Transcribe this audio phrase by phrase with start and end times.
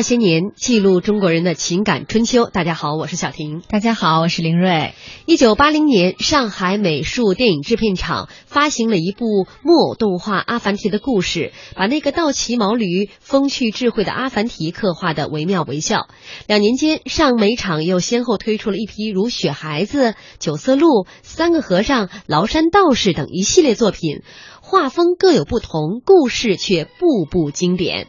[0.00, 2.46] 那些年，记录中国人的情感春秋。
[2.46, 3.60] 大家好，我是小婷。
[3.68, 4.94] 大家好，我是林瑞。
[5.26, 9.26] 一九八零年，上海美术电影制片厂发行了一部
[9.62, 16.08] 木偶动画《阿凡提》的故事，把那个倒骑毛驴、风趣智慧的阿凡提刻画的惟妙惟肖。
[16.46, 20.86] 两年间，上美厂又先后推出了一批如《雪孩子》《九色鹿》
[21.22, 24.22] 《三个和尚》《崂山道士》等一系列作品，
[24.62, 28.08] 画风各有不同，故事却步步经典。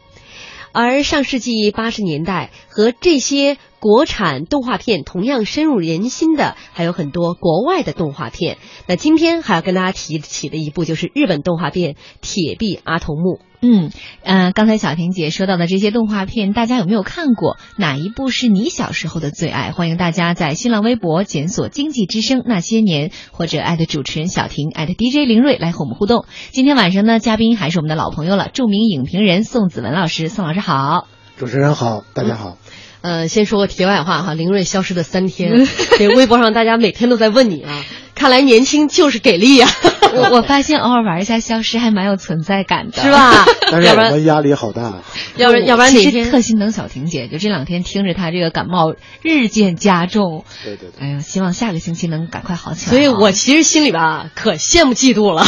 [0.73, 8.57] 而上世纪八十年代和这些国产动画片同样深入人心的，还有很多国外的动画片。
[8.87, 13.37] 那今天还要跟大家提起的一部就是日本动画片《铁臂阿童木》。
[13.63, 13.91] 嗯，
[14.23, 17.57] 呃，刚才小婷姐说到的这些动画片，大家有没有看过？
[17.77, 19.71] 哪一部是你小时候的最爱？
[19.71, 26.25] 欢迎大家在新浪微博检索“经济之声那些年”或者艾特主持人小婷艾特 DJ 林睿来和我们互动。
[26.49, 30.27] 今天晚上呢，嘉宾还是我们的老朋友了，著名影评人宋子文老师。
[30.27, 31.07] 宋老师好。
[31.37, 32.57] 主持人好，大家好。
[33.01, 35.65] 呃，先说个题外话哈，林睿消失的三天，
[35.97, 37.83] 这微博上大家每天都在问你啊，
[38.21, 39.67] 看来年轻就是给力呀、
[40.13, 43.11] 我我发现偶尔玩一下消失还蛮有存在感的，是？
[43.11, 43.47] 吧？
[43.71, 44.93] 但是要不然我们压力好大。
[45.37, 48.93] 要不然要不然哪其实天特心疼小婷姐，就这两天听着她这个感冒
[49.23, 52.91] 日渐加重，对对对，哎呀，希望下个星期能赶快好起来啊。
[52.91, 55.43] 所以我其实心里吧可羡慕嫉妒了，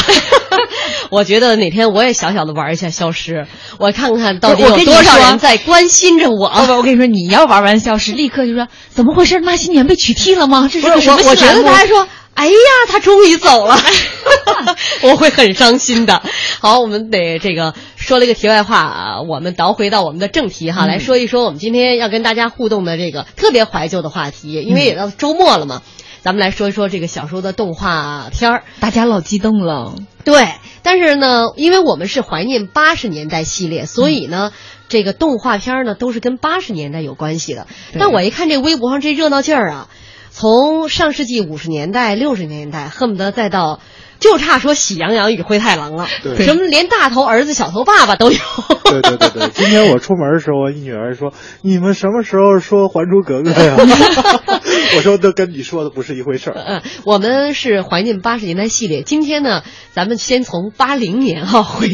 [1.10, 3.46] 我觉得哪天我也小小的玩一下消失，
[3.78, 6.48] 我看看到底有多少人在关心着我。
[6.76, 9.38] 我跟你说，你要玩完消失，立刻就说怎么回事？
[9.38, 10.68] 那些年被取缔了吗？
[10.72, 12.52] 这是个什么我，我觉得新栏目他还说，哎呀，
[12.88, 13.76] 他终于走了，
[15.02, 16.22] 我会很伤心的。
[16.60, 25.82] 好，我们得这个说了一个题外话啊，我们倒回到我们的正题哈，来说一说我们今天要跟大家互动的这个特别怀旧的话题，因为也到周末了嘛。
[26.22, 29.94] 咱们来说一说这个小时候的动画片儿，大家老激动了。
[30.24, 30.48] 对，
[30.82, 34.50] 但是呢，因为我们是怀念八十年代系列，所以呢，
[34.88, 37.66] 这个动画片儿呢都是跟八十年代有关系的。
[37.98, 39.88] 但我一看这微博上这热闹劲儿啊，
[40.36, 43.78] 从上世纪五十年代、六十年代，恨不得再到
[44.24, 48.38] 就差说喜羊羊与灰太狼了，对什么连大头儿子、小头爸爸都有。
[48.84, 53.76] 对对对对， 今天我出门的时候，我一女儿说：“你们什么时候说《还珠格格》呀？”
[54.96, 56.54] 我说：“那跟你说的不是一回事儿。
[56.56, 59.02] 嗯，我们是怀念八十年代系列。
[59.02, 59.62] 今天呢，
[59.92, 61.90] 咱们先从八零年哈、回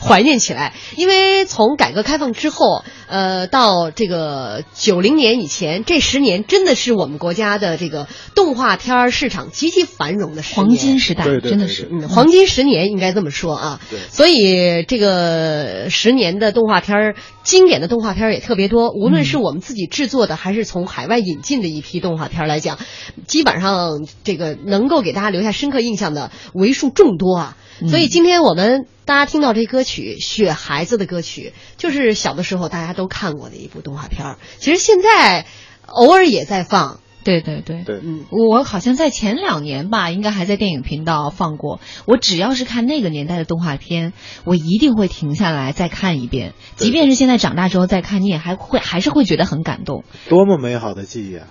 [0.00, 13.80] 怀念起来，因为从改革开放之后，呃，到这个九零年以前，这十年真的是我们国家的这个动画片儿市场极其繁荣的十年，黄金时代对对真的是嗯，黄金十年应该这么说啊。
[13.90, 18.90] 对所以这个十年的动画片儿，经典的动画片儿也特别多。
[18.90, 22.78] 无论是我们自己制作的，还是从海外引进的一批动画片儿来讲，
[23.26, 27.56] 基本上这个能够给大家留下深刻印象的为数众多啊。
[27.88, 34.38] 所以今天我们大家听到这歌曲《雪孩子》的歌曲，就是小的时候大家都看过的一部动画片儿。
[34.58, 35.44] 其实现在
[35.86, 37.82] 偶尔也在放，对对对。
[37.84, 38.24] 对，嗯。
[38.30, 41.80] 我好像在前两年吧，应该还在电影频道放过。
[42.06, 44.12] 我只要是看那个年代的动画片，
[44.44, 46.52] 我一定会停下来再看一遍。
[46.76, 50.04] 即便是现在长大之后再看，你也还会还是会觉得很感动。
[50.28, 51.48] 多么美好的记忆啊！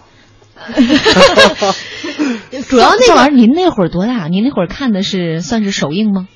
[2.69, 4.27] 主要那个赵老师，您那会儿多大？
[4.27, 6.27] 您那会儿看的是算是首映吗？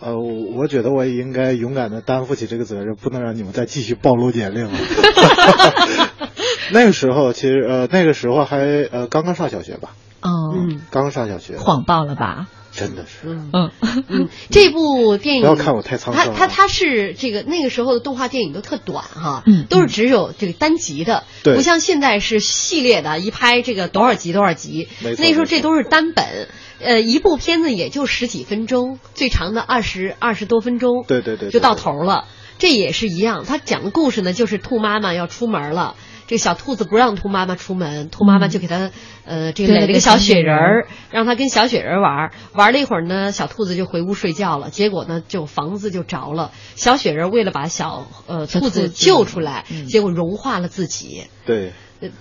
[0.00, 4.72] 呃，我我觉得我也应该勇敢的担负起这个责任，不能让你们再继续暴露年龄了。
[6.72, 8.58] 那个时候，其实呃，那个时候还
[8.90, 9.90] 呃刚刚上小学吧，
[10.22, 12.48] 哦，嗯刚刚上小学，谎报了吧？
[12.72, 13.36] 真的是。
[13.52, 13.70] 嗯。
[14.50, 26.48] 这部电影不要看我太沧它桑了它它是这个那个时候的动画电影都特短哈，嗯都是只有这个单集的，对不像现在是系列的，一拍这个多少集多少集，没错那时候这都是单本，
[26.80, 32.26] 呃，一部片子也就十几分钟，最长的二十二十多分钟，对对对对就到头了。
[32.60, 35.96] 这也是一样，他讲的故事呢，就是兔妈妈要出门了。
[36.30, 38.92] 这个小兔子不让兔妈妈出门，兔妈妈就给它，
[39.24, 42.32] 呃，这个垒了个小雪人儿，让它跟小雪人玩儿。
[42.52, 44.70] 玩了一会儿呢，小兔子就回屋睡觉了。
[44.70, 46.52] 结果呢，就房子就着了。
[46.76, 51.24] 小雪人为了把小呃兔子救出来，嗯结果融化了自己。
[51.46, 51.72] 对呃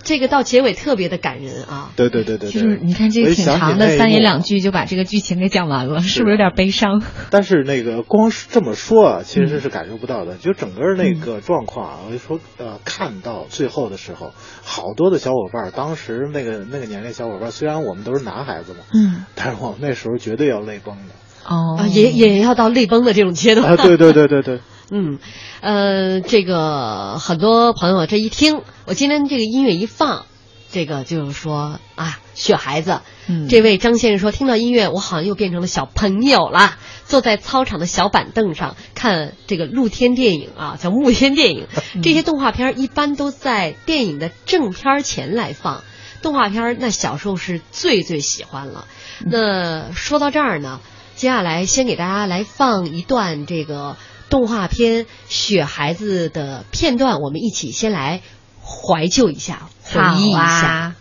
[0.03, 1.91] 这个到结尾特别的感人啊。
[1.95, 7.01] 对对对对对，就是你看这个挺长的三言两句就把这个剧情给讲完了，是不是有点悲伤？
[7.31, 10.35] 但是那个光是这么说啊，其实是感受不到嗯的。
[10.37, 14.33] 就整个那个状况啊，我就说呃，看到最后的时候，
[14.63, 21.13] 好多的小伙伴，当时那个那个年龄小伙伴，虽然我们都是男孩子嘛，嗯， 但是我们那时候绝对要泪崩的。
[21.45, 23.71] 哦啊，也也要到泪崩的这种阶段。
[23.71, 24.59] 啊，对对对对对，
[24.91, 25.19] 嗯，
[25.61, 30.25] 呃，这个很多朋友这一听，我今天这个音乐一放，
[30.71, 41.67] 这个就是说啊，雪孩子，嗯这位张先生说，听到音乐，我好像又变成了小朋友了，坐在操场的小板凳上看这个露天电影啊，叫幕天电影。
[42.01, 45.83] 这些动画片儿一般都在电影的正片儿前来放。
[46.21, 48.85] 动画片儿那小时候是最最喜欢了。
[49.25, 50.81] 那说到这儿呢，
[51.15, 53.95] 接下来先给大家来放一段这个
[54.29, 58.21] 动画片《雪孩子》的片段，我们一起先来
[58.61, 60.39] 怀旧一下，回忆一下。
[60.39, 60.95] 啊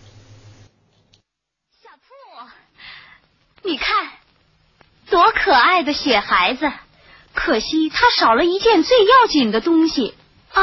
[1.82, 4.12] 小兔，你看，
[5.10, 6.72] 多可爱的雪孩子！
[7.34, 10.14] 可惜他少了一件最要紧的东西
[10.52, 10.62] 啊，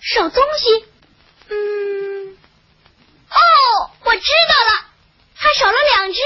[0.00, 0.84] 少东西？
[1.48, 2.36] 嗯，
[3.28, 4.86] 哦，我知道了，
[5.34, 6.20] 他少了两只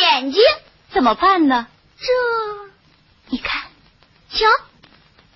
[0.00, 0.42] 眼睛，
[0.92, 1.66] 怎么办呢？
[1.98, 2.06] 这，
[3.30, 3.62] 你看，
[4.30, 4.46] 瞧，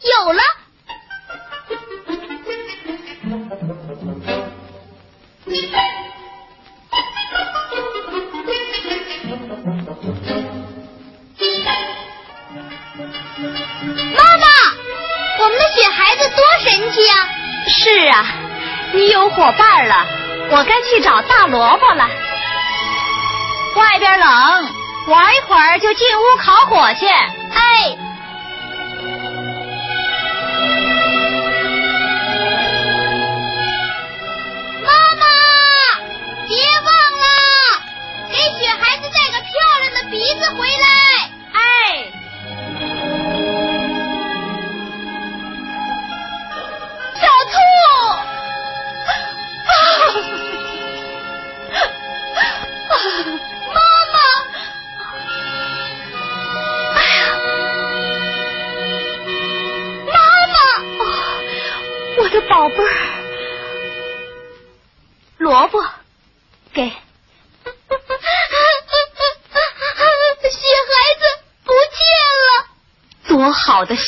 [0.02, 0.42] 有了。
[14.14, 14.46] 妈妈，
[15.40, 17.28] 我们的雪孩子多神奇啊！
[17.68, 18.26] 是啊，
[18.92, 20.06] 你有伙伴了，
[20.50, 22.08] 我该去找大萝卜了。
[23.76, 24.28] 外边冷，
[25.06, 27.06] 玩一会儿就进屋烤火去。
[27.06, 28.07] 哎。
[36.48, 37.26] 别忘了
[38.30, 39.52] 给雪孩子带个漂
[39.82, 41.17] 亮的鼻子回来。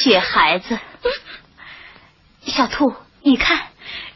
[0.03, 0.79] 雪孩子！
[2.47, 3.67] 小兔，你看，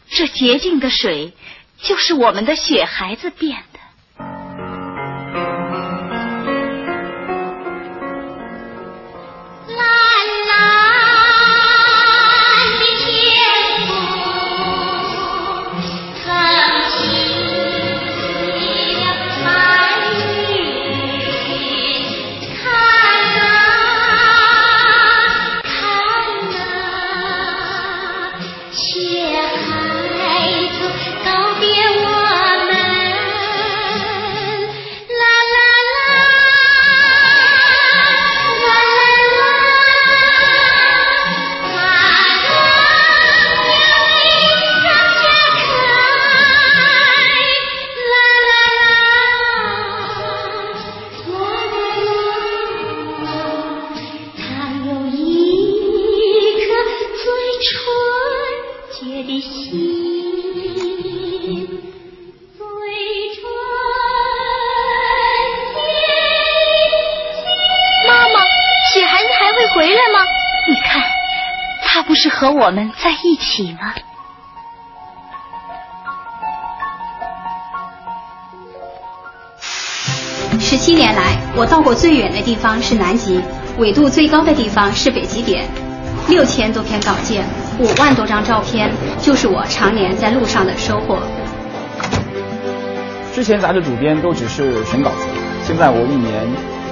[0.08, 1.34] 这洁净的水
[1.82, 3.73] 就是我们的雪孩子变的。
[69.76, 71.02] 你看，
[71.82, 73.92] 他不是和我们在一起吗？
[80.60, 83.42] 十七年来，我到过最远的地方是南极，
[83.76, 85.66] 纬度最高的地方是北极点，
[86.28, 87.44] 六千多篇稿件，
[87.78, 88.90] 五万多张照片，
[89.20, 91.18] 就是我常年在路上的收获。
[93.34, 95.26] 之前杂志主编都只是选稿子，
[95.64, 96.48] 现在我一年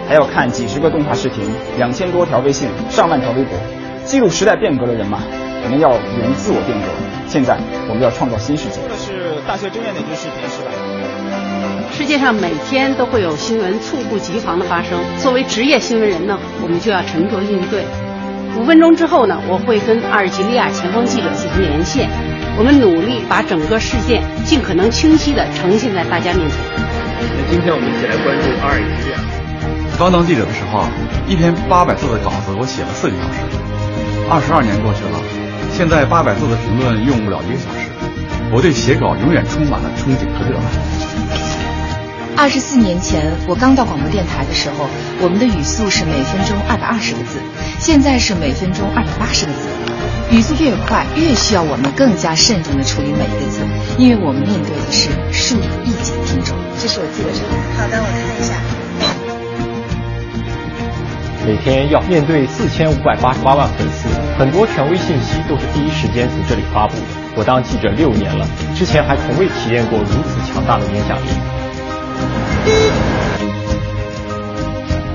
[0.09, 1.45] 还要看几十个动画视频，
[1.79, 3.57] 两千多条微信，上万条微博，
[4.05, 5.21] 记录时代变革的人嘛，
[5.65, 6.87] 我们要人自我变革。
[7.27, 7.57] 现在
[7.89, 8.81] 我们要创造新世界。
[8.89, 10.71] 这是大学争艳的一支视频，是吧？
[11.93, 17.85] 世界上每天都会有新闻猝不及防的发生，作为职业新闻人呢，我们就要沉着应对。
[18.59, 22.11] 五分钟之后呢，我会跟阿尔及利亚前方记者进行连线。
[22.59, 26.59] 我们努力把整个事件尽可能清晰地呈现在大家面前。
[26.77, 29.42] 那今天我们一起来关注阿尔及利亚。
[30.03, 30.83] 刚当记者的时候，
[31.29, 33.39] 一篇八百字的稿子我写了四个小时。
[34.29, 35.15] 二十二年过去了，
[35.71, 37.87] 现在八百字的评论用不了一个小时。
[38.51, 40.67] 我对写稿永远充满了憧憬和热爱。
[42.35, 44.91] 二十四年前，我刚到广播电台的时候，
[45.23, 47.39] 我们的语速是每分钟二百二十个字，
[47.79, 49.71] 现在是每分钟二百八十个字。
[50.35, 53.63] 语速越快，越需要我们更加慎重地处理每一个字，
[54.03, 56.59] 因为我们面对的是数以亿计的听众。
[56.83, 57.55] 这是我记的什么？
[57.79, 58.59] 好的，我看一下。
[61.45, 64.07] 每天要面对四千五百八十八万粉丝，
[64.39, 67.03] 很多权威信息都是第一时间从这里发布的。
[67.35, 68.47] 我当记者六年了，
[68.77, 71.27] 之前还从未体验过如此强大的影响力。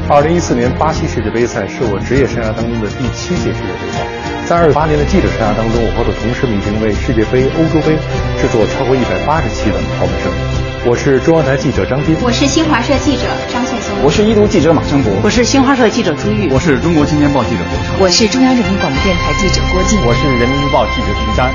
[0.09, 4.03] 二零一四年巴西世界杯赛是我职业生涯当中的第七届世界杯赛。
[4.47, 7.95] 在二十八年的记者生涯当中，我和我的同事们已经为世界杯、欧洲杯
[8.35, 10.66] 制作超过一百八十期的跑本声。
[10.89, 21.51] 我是中央台记者张斌，我是新华社记者张颂松，我是一读记者马生博，我是新华社记者朱玉，我是中国青年报记者刘畅，我是中央人民广播电台记者郭靖，我是人民日报记者徐丹。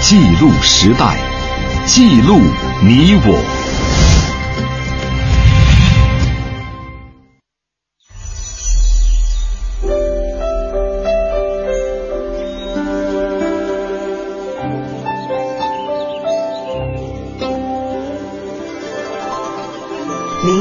[0.00, 1.18] 记录时代，
[1.84, 2.38] 记录
[2.80, 3.55] 你我。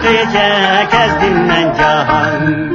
[0.00, 2.70] hakkıca kezdim ben cahan.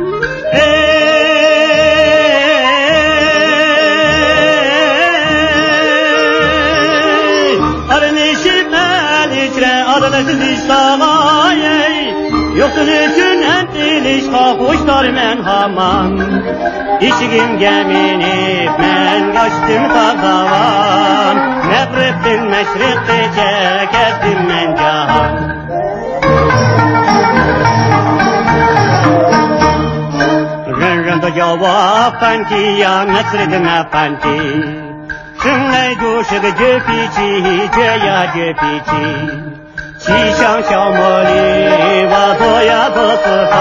[7.89, 12.13] Arınışım el içre adaletsiz iştavayey
[12.58, 16.20] Yoksun üçün en diliş kapuşlar men hamam
[17.01, 21.38] İşigim gemini ben kaçtım kadavam
[21.70, 24.75] Nefretin meşrik gece kezdim men
[31.57, 34.27] 我反地呀，我是在那反地。
[35.41, 37.21] 生来就是个倔脾气，
[37.71, 38.91] 倔呀倔脾气。
[40.00, 43.53] 西乡小茉莉，我做呀做四方。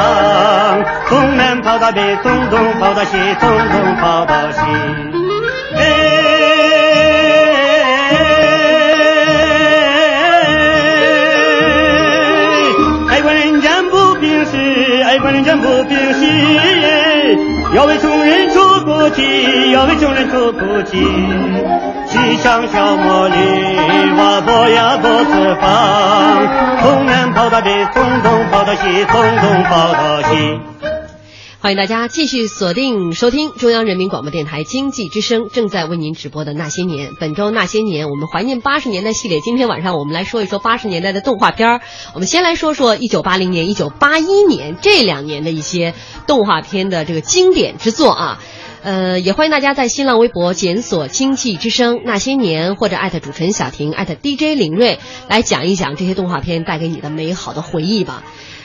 [1.09, 4.61] 从南跑到北，从东跑到西，从东跑到西。
[5.77, 5.81] 哎，
[13.11, 15.97] 爱管人间不平事，爱管人间不平
[16.59, 17.37] 哎。
[17.75, 21.05] 要为穷人出骨气，要为穷人出骨气。
[22.07, 23.35] 西乡小茉莉，
[24.17, 25.67] 我左呀左四方，
[26.81, 30.61] 从南跑到北，从东跑到西，从东跑到西。
[31.65, 37.15] 欢迎大家继续锁定收听中央人民广播电台经济之声正在为您直播的那些年。
[37.19, 39.41] 本周那些年，我们怀念八十年代系列。
[39.41, 41.81] 今天晚上我们来说一说八十年代的动画片儿。
[42.13, 45.95] 我们先来说说一九八零年、一九八一年这两年的一些
[46.27, 48.43] 动画片的这个经典之作啊。
[48.83, 54.99] 呃，也欢迎大家在新浪微博检索“经济之声那些年”或者艾特主持人小婷艾特 DJ 林睿
[55.31, 58.23] 来讲一讲这些动画片带给你的美好的回忆吧。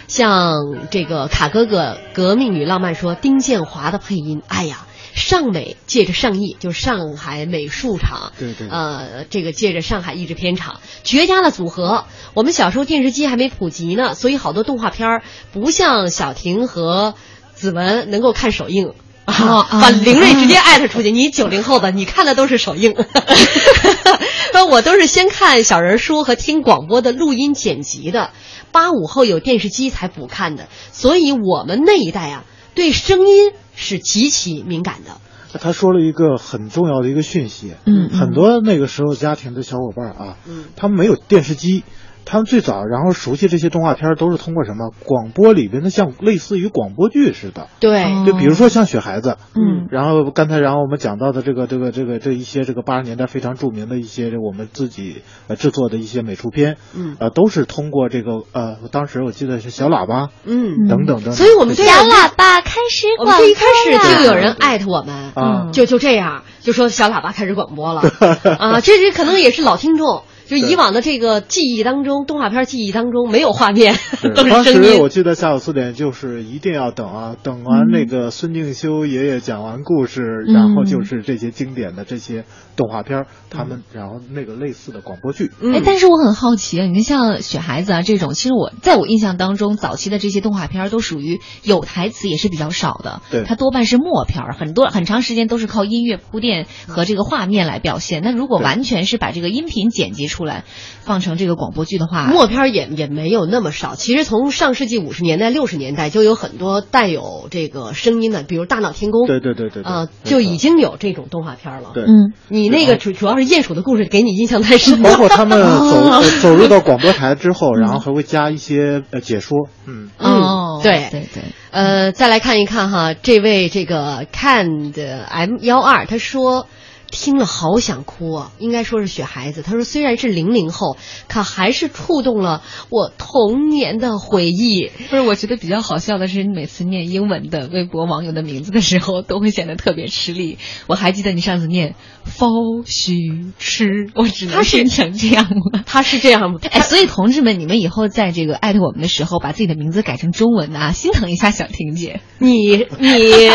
[0.10, 12.06] 像这个卡哥哥《革命与浪漫》说丁建华的配音，哎呀，上美借着上艺，就是上海美术厂，对对呃，这个借着上海译制片厂，绝佳的组合。
[12.34, 15.24] 我们小时候电视机还没普及呢，所以好多动画片儿
[15.54, 17.14] 不像小婷和
[17.54, 18.94] 子文能够看首映。
[19.26, 21.12] 啊，把凌睿直接艾特出去。
[21.12, 22.96] 你九零后的，你看的都是首映，
[24.56, 28.32] 那我都是先看小人书和听广播的录音剪辑的。
[28.72, 32.46] 八五后有电视机才补看的，所以我们那一代啊，
[32.76, 35.18] 对声音是极其敏感的。
[35.60, 41.84] 他说了一个很重要的一个讯息，嗯，很多那个时候家庭的小伙伴啊，嗯，他们没有电视机。
[42.26, 44.92] 他们最早，然后熟悉这些动画片都是通过什么？
[45.06, 47.68] 广播里边的，像类似于广播剧似的。
[47.80, 60.88] 对，就比如说像雪孩子，嗯，然后刚才然后我们讲到的这个这个这个这一些这个八十年代非常著名的一些我们自己呃制作的一些美术片，嗯，呃都是通过这个呃当时我记得是小喇叭，嗯。
[60.88, 61.34] 等等等。
[61.34, 68.02] 所以我们这小喇叭开始我们这一开始就有人艾特我们，啊，就就这样就说小喇叭开始广播了。
[68.60, 70.24] 啊，这这可能也是老听众。
[70.50, 73.94] 就以往的这个记忆当中，动画片记忆当中没有画面，
[74.34, 74.82] 都是声音。
[74.82, 82.46] 当时我记得下午四点就是一定要等啊，等完那个孙敬修爷爷讲完故事，嗯、然后就是这些经典的这些
[82.80, 85.52] 动画片，他们然后那个类似的广播剧。
[85.62, 98.22] 哎，但是我很好奇啊，你看像雪孩子啊这种，其实我在我印象当中，早期的这些动画片都属于有台词也是比较少的，对，它多半是默片，很多很长时间都是靠音乐铺垫和这个画面来表现。
[98.24, 100.64] 那如果完全是把这个音频剪辑出来，
[101.02, 103.96] 放成这个广播剧的话，默片也也没有那么少。
[103.96, 109.24] 其实从上世纪五十年代、六十年代就有很多带有这个声音的，比如《大闹天宫》。
[109.28, 111.92] 对对对对啊、呃，就已经有这种动画片了。
[111.94, 115.02] 对，嗯，你那个主主要是鼹鼠的故事给你印象太深。
[115.02, 119.68] 包括他们走 走入到广播台之后，然后还会加一些呃解说。
[119.86, 121.44] 嗯嗯，对对对。
[121.72, 126.68] 呃，再来看一看哈，这位这个看的 M 幺二他说。
[127.12, 128.52] 听了好想哭啊！
[128.60, 129.62] 应该说是雪孩子。
[129.62, 134.90] 他说虽然是零零后，可还是触动了我童年的回忆。
[135.10, 140.58] 不是，我觉得比较好笑的是，你每次念英文的微博网友的名字的时候，都会显得特别吃力。
[140.88, 141.96] 我还记得你上次念
[142.26, 145.84] “for 许吃”，我只能念成这样了。
[145.88, 146.60] 他是这样吗？
[146.72, 152.22] 哎，所以同志们，你们以后在这个艾特我们的时候，把自己的名字改成中文啊，心疼一下小婷姐。
[152.38, 153.50] 你你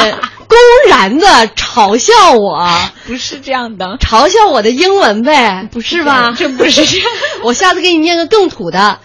[0.49, 1.27] 公然的
[1.57, 2.67] 嘲笑我，
[3.07, 3.41] 不是。
[3.41, 6.35] 这样的嘲笑我的英文呗，不是吧？
[6.39, 7.07] 这不是这样，
[7.45, 8.99] 我下次给你念个更土的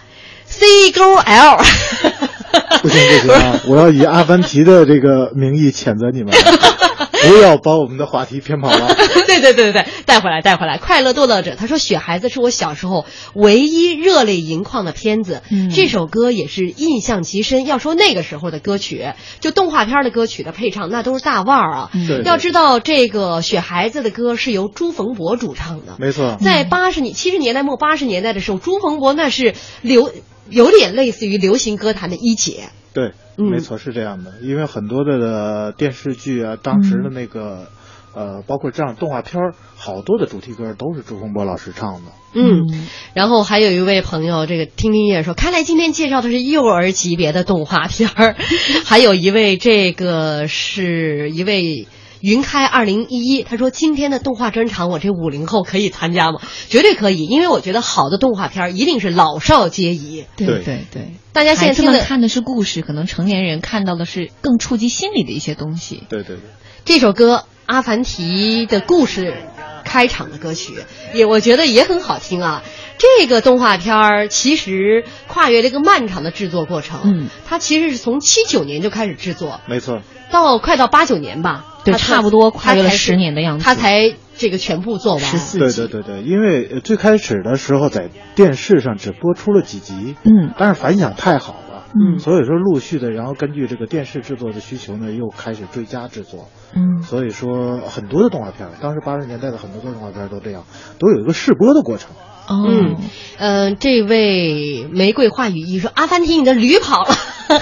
[0.46, 1.58] ，C 勾 L。
[2.82, 3.60] 不行不行啊！
[3.66, 6.32] 我要以阿凡提的这个名义谴责你们，
[7.28, 8.94] 不要把我们的话题偏跑了。
[9.26, 10.78] 对对对对对，带回来带回来。
[10.78, 17.66] 快乐堕乐者他说：“雪孩子是我小时候唯一热泪盈眶的片子，嗯、这首歌也是印象极深。
[17.66, 21.90] 要说那个时候的歌曲，就动画片的歌曲的配唱，那都是大腕儿啊。
[21.94, 26.36] 嗯、要知道，这个雪孩子的歌是由朱逢博主唱的，没错。
[26.40, 30.12] 在八十年七十年代末八十年代的时候，朱逢博那是流。”
[30.48, 37.66] 有点类似于流行歌坛的一姐，对，没错是这样的，因为很多的电视剧啊，当时的那个，
[38.14, 42.12] 呃，包括这样动画片儿，好多的主题歌都是朱洪波老师唱的。
[42.34, 48.36] 嗯，然后还有一位朋友，这个听听音乐说，看来今天介绍的是幼儿级别的动画片儿，
[48.84, 51.88] 还有一位，这个是一位。
[52.20, 56.40] 云开二零一一，他说今天的动画专场，我这五零后可以参加吗？
[56.68, 60.26] 绝对可以，因为我觉得好的动画片一定是老少皆宜。
[60.36, 66.04] 对对对，大家现在听的看的是故事，可能成年人看到的是更触及心理的一些东西。
[66.08, 66.42] 对对对，
[66.84, 69.32] 这首歌《阿凡提的故事》
[69.84, 70.74] 开场的歌曲，
[71.14, 72.62] 也我觉得也很好听啊。
[72.98, 81.64] 这个动画片儿其实跨越了一个漫长的制作过程，嗯，它其实是从七九年就开始制作，没错，到快到八九年吧。
[81.84, 85.76] 对，差不多跨越了十年的样子，他才这个全部做完十四集。
[85.76, 100.64] 对对对对，因为最开始的时候在电视上只播出了几集，嗯，但是反响太好了，嗯，所以说陆续的，然后根据这个电视制作的需求呢，又开始追加制作，嗯，所以说很多的动画片，当时八十年代的很多的动画片都这样，
[100.98, 102.10] 都有一个试播的过程。
[102.50, 102.96] 嗯，
[103.38, 107.14] 呃，这位玫瑰话语意说：“阿凡提，你的驴跑了。”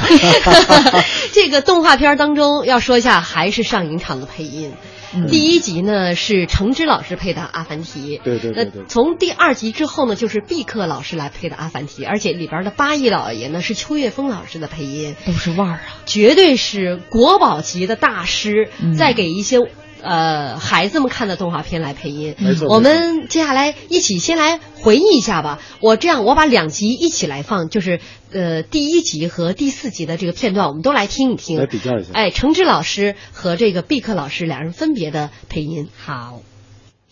[1.33, 4.72] 这个动画片当中要说一下，还是上影厂的配音。
[5.14, 8.72] 嗯、第一集呢是程之老师配的阿凡提，对对对对。
[8.83, 19.59] 那从第二集之后呢，就是毕克老师来配的阿凡提，而且里边的八一老爷呢是邱岳峰老师的配音，都是腕儿啊，绝对是国宝级的大师，嗯、再给一些。
[20.03, 22.35] 呃孩子们看的动画片来配音。
[22.39, 25.61] 没错我们接下来一起先来回忆一下吧。
[25.81, 28.01] 我这样，我把两集一起来放，就是
[28.33, 32.11] 呃第一集和第四集的这个片段，我们都来听一听，来比较一下。
[32.13, 35.89] 哎，程志老师和这个毕克老师两人分别的配音。
[35.97, 36.41] 好。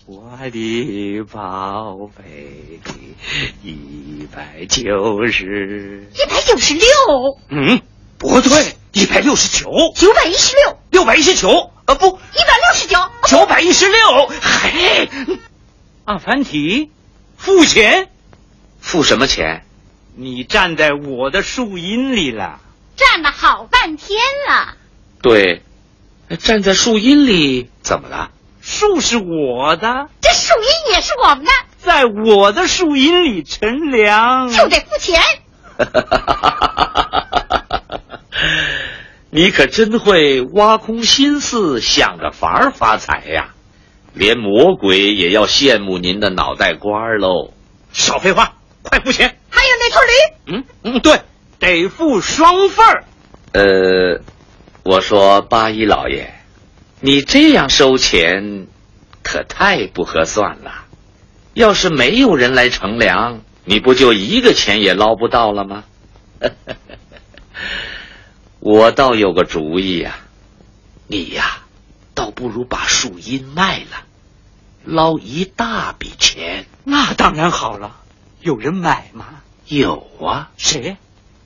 [0.09, 2.79] 我的宝贝，
[3.65, 6.85] 一百九十，一百九十六，
[7.49, 7.81] 嗯，
[8.17, 15.09] 不对，一百六十九，九百一十六，六百一十九，呃，不，一百六十九，九百一十六，嘿，
[16.05, 16.91] 阿凡提，
[17.37, 18.09] 付钱，
[18.81, 19.65] 付什么钱？
[20.17, 22.61] 你站在我的树荫里了，
[22.97, 24.19] 站了好半天
[24.49, 24.75] 了。
[25.23, 25.63] 对，
[26.41, 28.31] 站在树荫里怎么了？
[28.61, 35.23] 树是我的，这树荫也是我们的，在我的树荫里乘凉就得付钱。
[39.37, 43.53] 你可真会挖空心思想着法儿发财呀！
[44.15, 47.53] 连魔鬼也要羡慕您的脑袋瓜喽！
[47.93, 49.37] 少废话，快付钱！
[49.51, 50.11] 还有那头驴，
[50.57, 51.21] 嗯嗯，对，
[51.59, 53.05] 得付双份儿。
[53.53, 54.23] 呃，
[54.85, 56.33] 我说八一老爷。
[57.01, 58.69] 你这样收钱，
[59.23, 60.87] 可太不合算了。
[61.53, 65.85] 要是没有人来乘凉，你不就一个钱也捞不到了吗？
[68.61, 70.25] 我倒有个主意呀、啊，
[71.07, 71.63] 你呀，
[72.15, 74.05] 倒不如把树荫卖了，
[74.85, 76.67] 捞一大笔钱。
[76.85, 77.97] 那当然好了，
[78.41, 79.27] 有人买吗？
[79.67, 80.97] 有啊，谁？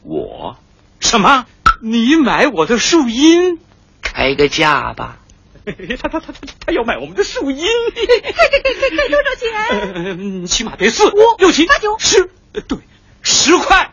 [0.03, 0.57] 我。
[1.01, 1.47] 什么？
[1.83, 3.59] 你买我的树荫？
[4.03, 5.19] 开个价吧。
[6.01, 10.41] 他他他他他要买我们的树荫，给给给给给多少钱？
[10.41, 12.31] 呃， 起码得四五六七八九十，
[12.67, 12.79] 对，
[13.23, 13.93] 十块，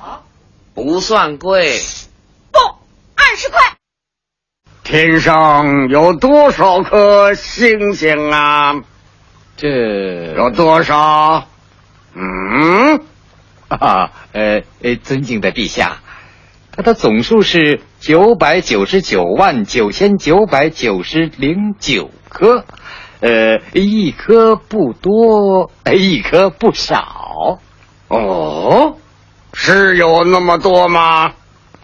[0.00, 0.22] 啊
[0.74, 1.80] 不算贵。
[2.54, 2.76] 不，
[3.16, 3.58] 二十块。
[4.82, 8.74] 天上有多少颗星星啊？
[9.56, 11.48] 这有多少？
[12.14, 13.00] 嗯，
[13.68, 15.98] 啊，呃呃，尊敬的陛下。
[16.76, 22.64] 它的总数是九百九十九万九千九百九十零九颗，
[23.20, 27.60] 呃，一颗不多，一颗不少。
[28.08, 28.96] 哦，
[29.52, 31.32] 是有那么多吗？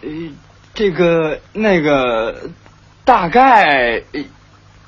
[0.01, 0.09] 呃，
[0.73, 2.49] 这个那个，
[3.03, 4.01] 大概，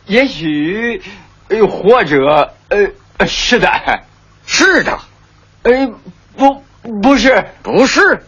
[0.06, 1.02] 也许，
[1.50, 3.70] 呃，或者，呃，是的，
[4.46, 5.00] 是的，
[5.64, 5.94] 呃，
[6.38, 6.64] 不，
[7.02, 8.26] 不是，不是，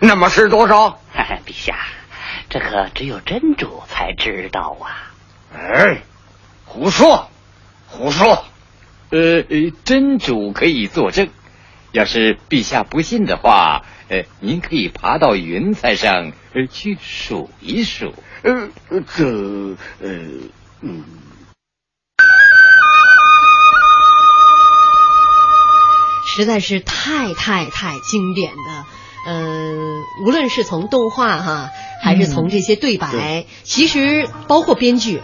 [0.00, 1.00] 那么是多少？
[1.14, 1.76] 陛下，
[2.50, 5.14] 这可只有真主才知道啊！
[5.54, 6.02] 哎，
[6.64, 7.30] 胡说，
[7.86, 8.44] 胡说！
[9.10, 9.44] 呃，
[9.84, 11.28] 真主可以作证。
[11.96, 18.12] 要是陛下不信的话，呃，您可以爬到云彩上呃去数一数。
[18.42, 18.68] 呃，
[19.16, 20.08] 这呃
[20.82, 21.04] 嗯，
[26.26, 28.84] 实在是太太太经典的。
[29.26, 31.70] 呃，无论是从动画哈，
[32.02, 35.22] 还是从这些对白，嗯、其实包括编剧，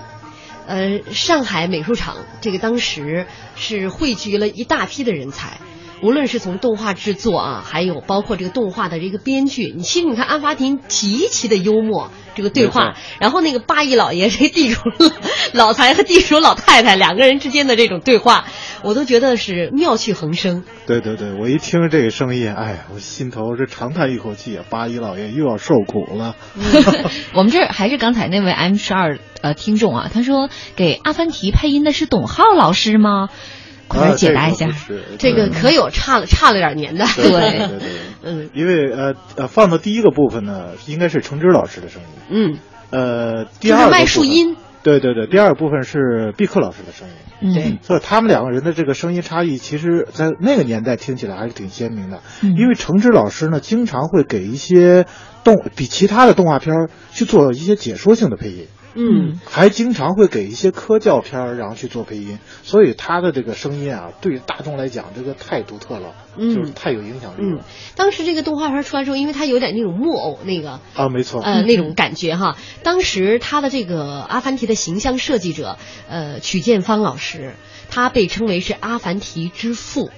[0.66, 5.58] 呃，上海美术厂这个当时是汇聚了一大批的人才。
[6.02, 14.80] 无论是从动画制作啊，还有包括这个动画的这个编剧，你其实你看安华庭极其的幽默，这个对话，然后那个八一老爷这地主
[15.52, 18.46] 老财和地主老太太两个人之间的这种对话，
[18.82, 20.64] 我都觉得是妙趣横生。
[20.86, 24.64] 对对对，我一听这个声音，哎呀，我心头是长叹一口气啊！
[24.68, 26.34] 八一老爷又要受苦了。
[27.32, 33.28] 我们这还是刚才那位 M 十二呃听众啊，他说给阿凡提配音的是董浩老师吗？
[33.92, 34.74] 快解答一下，啊、
[35.18, 37.06] 这个可有差了差了点年代。
[37.16, 37.88] 对对对，
[38.24, 42.08] 嗯，因为呃呃，放到第一个部分呢，应该是程之老师的声音。
[42.30, 42.58] 嗯，
[42.90, 44.56] 呃，第二麦树音。
[44.82, 47.14] 对对对，第二部分是毕克老师的声音。
[47.40, 52.18] 嗯，对，所以他们两个人的这个声音差异，其实在那个年代听起来还是挺鲜明的。
[52.42, 55.06] 嗯，因为程之老师呢，经常会给一些
[55.44, 58.66] 动比其他的动画片去做一些解说性的配音。
[58.94, 67.60] 嗯，还经常会给一些科教片儿，然后去做配音，所以他的这个声音啊，对大众来讲，这个太独特了，嗯，就是太有影响力了。
[67.60, 67.64] 嗯，
[67.96, 72.56] 当时这个动画片出来之后，因为它有点那种木偶那个啊，没错，呃，那种感觉哈。
[72.82, 75.78] 当时他的这个阿凡提的形象设计者，
[76.08, 77.54] 呃，曲建芳老师，
[77.90, 80.10] 他被称为是阿凡提之父。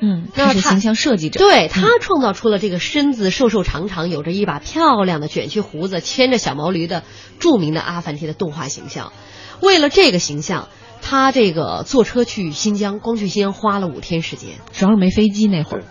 [0.00, 7.02] 嗯，他是形象设计者，对他创造出了这个身子瘦瘦长长、有着一把漂亮的卷曲胡子、牵着小毛驴的
[7.38, 9.12] 著名的阿凡提的动画形象。
[9.60, 10.68] 为了这个形象，
[11.02, 15.84] 他这个坐车去新疆，光去新疆花了五天时间，主要是没飞机那会儿。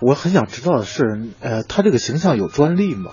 [0.00, 1.02] 我很想知道的是，
[1.40, 3.12] 呃，他这个形象有专利吗？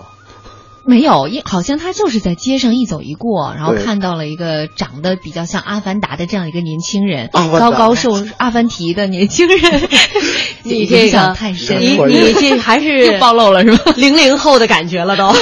[0.84, 9.58] 没有，一好像他就是在街上一走一过，然后看到了一个长得比较像阿凡达的这样一个年轻人，高高瘦阿凡提的年轻人。
[10.64, 13.92] 你这影响个太深，你你这还是又暴露了是吧？
[13.96, 15.32] 零零后的感觉了都。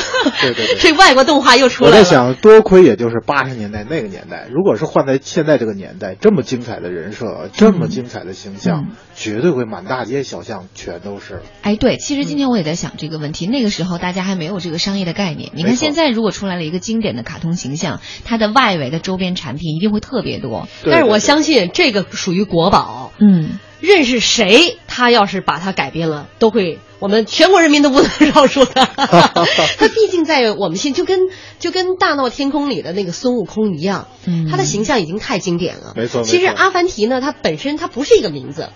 [0.40, 1.96] 对对对，这外国动画又出来了。
[1.96, 11.42] 我在想，多亏也就是八十年代那个年代，如果是换在现在这个年代，这么精彩的人设，这么精彩的形象，嗯绝对会满大街小巷全都是。
[11.60, 13.46] 哎，对，其实今天我也在想这个问题。
[13.46, 15.29] 那个时候大家还没有这个商业的概念。
[15.34, 20.68] 你看现在如果出来了一个经典的卡通形象，它的外围的周边产品一定会特别多。
[20.84, 23.12] 但是我相信这个属于国宝。
[23.18, 28.84] 嗯，认识谁，他要是把它改编了，都会我们全国人民都不能 饶恕他。
[29.78, 31.20] 他毕竟在我们心就跟
[31.58, 35.92] 就跟《大闹天宫》里的那个孙悟空一样，嗯他的形象已经太经典了。
[35.96, 38.70] 没错其实阿凡提呢，他本身他不是一个名字，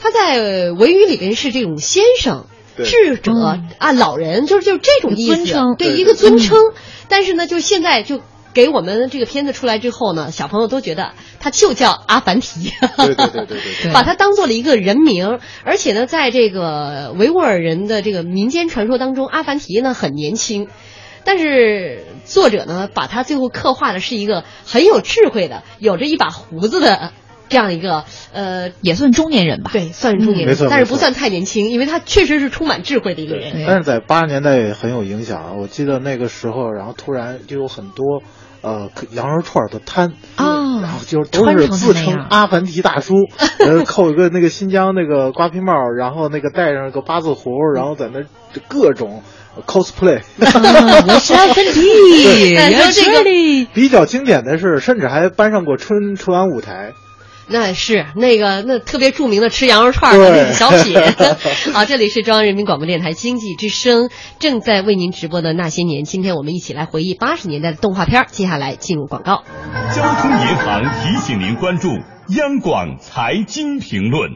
[0.00, 2.46] 他在维语里边是这种先生。
[2.76, 3.32] 对智者
[3.78, 6.58] 啊，老人就是就是这种意思，尊称对对一个尊称。
[7.08, 8.20] 但是呢，就现在就
[8.54, 13.92] 给我们这个片子出来之后呢，小朋友都觉得他就叫阿凡提，对对对对对对。
[13.94, 20.68] 把它当做了一个人名，而且呢，在这个维吾尔人的这个民间传说当中，阿凡提呢很年轻，
[21.24, 27.12] 但是作者呢把他最后刻画的是一个很有智慧的，有着一把胡子的。
[27.48, 33.64] 这样一个呃，也算中年人吧，对，算是中年人，没错但是不算太年轻，因为他确实是充满智慧的一个人。
[33.66, 35.52] 但是在八十年代也很有影响啊！
[35.58, 38.22] 我记得那个时候，然后突然就有很多
[38.62, 43.14] 呃羊肉串的摊啊然后就是都是自称阿凡提大叔，
[43.60, 48.20] 呃，扣一个那个新疆那个瓜皮帽，然后那个戴上个八字胡，然后在那
[48.68, 49.22] 各种
[49.66, 50.22] cosplay。
[50.38, 56.92] 我是阿凡提，但说这个比较经典的是，甚至还搬上过春春晚舞台。
[57.52, 60.98] 那是那个那特别著名的吃羊肉串的那个小品。
[61.72, 64.08] 好，这里是中央人民广播电台经济之声
[64.40, 66.04] 正在为您直播的那些年。
[66.04, 68.26] 今天我们一起来回忆八十年代的动画片。
[68.30, 69.44] 接下来进入广告。
[69.94, 71.88] 交通银行提醒您关注
[72.36, 74.30] 央广财经评论。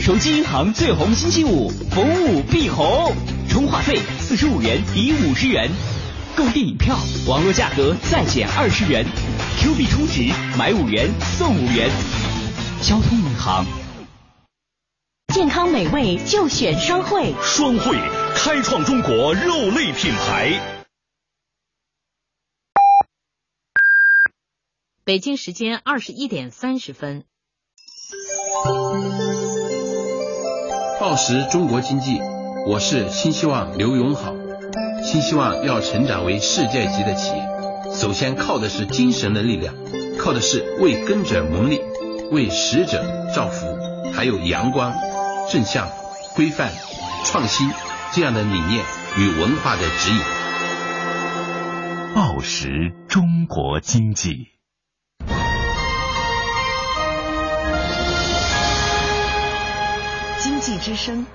[0.00, 3.14] 手机银行最红星期五，逢五必红，
[3.48, 5.70] 充话费四十五元抵五十元，
[6.34, 6.96] 购电影票
[7.28, 9.04] 网络价格再减二十元
[9.60, 10.28] ，Q 币充值
[10.58, 12.31] 买五元送五元。
[12.82, 13.64] 交通银行，
[15.32, 17.96] 健康美味就选双汇，双汇
[18.34, 20.60] 开创中国肉类品牌。
[25.04, 27.22] 北京时间二十一点三十分。
[30.98, 32.18] 报时中国经济，
[32.66, 34.34] 我是新希望刘永好。
[35.04, 39.72] 新希望要成长为世界级的企业，首先靠的是精神的力量，
[40.18, 41.80] 靠的是为耕者谋利，
[42.32, 43.66] 为使者造福，
[44.14, 44.94] 还有阳光、
[45.50, 45.86] 正向、
[46.34, 46.72] 规范、
[47.26, 47.70] 创新
[48.10, 48.82] 这样的理念
[49.18, 50.18] 与文化的指引。
[52.14, 54.48] 报时中国经济。
[60.38, 61.26] 经济之声。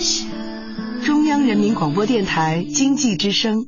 [0.00, 0.51] 中
[1.46, 3.66] 人民广播电台经济之声。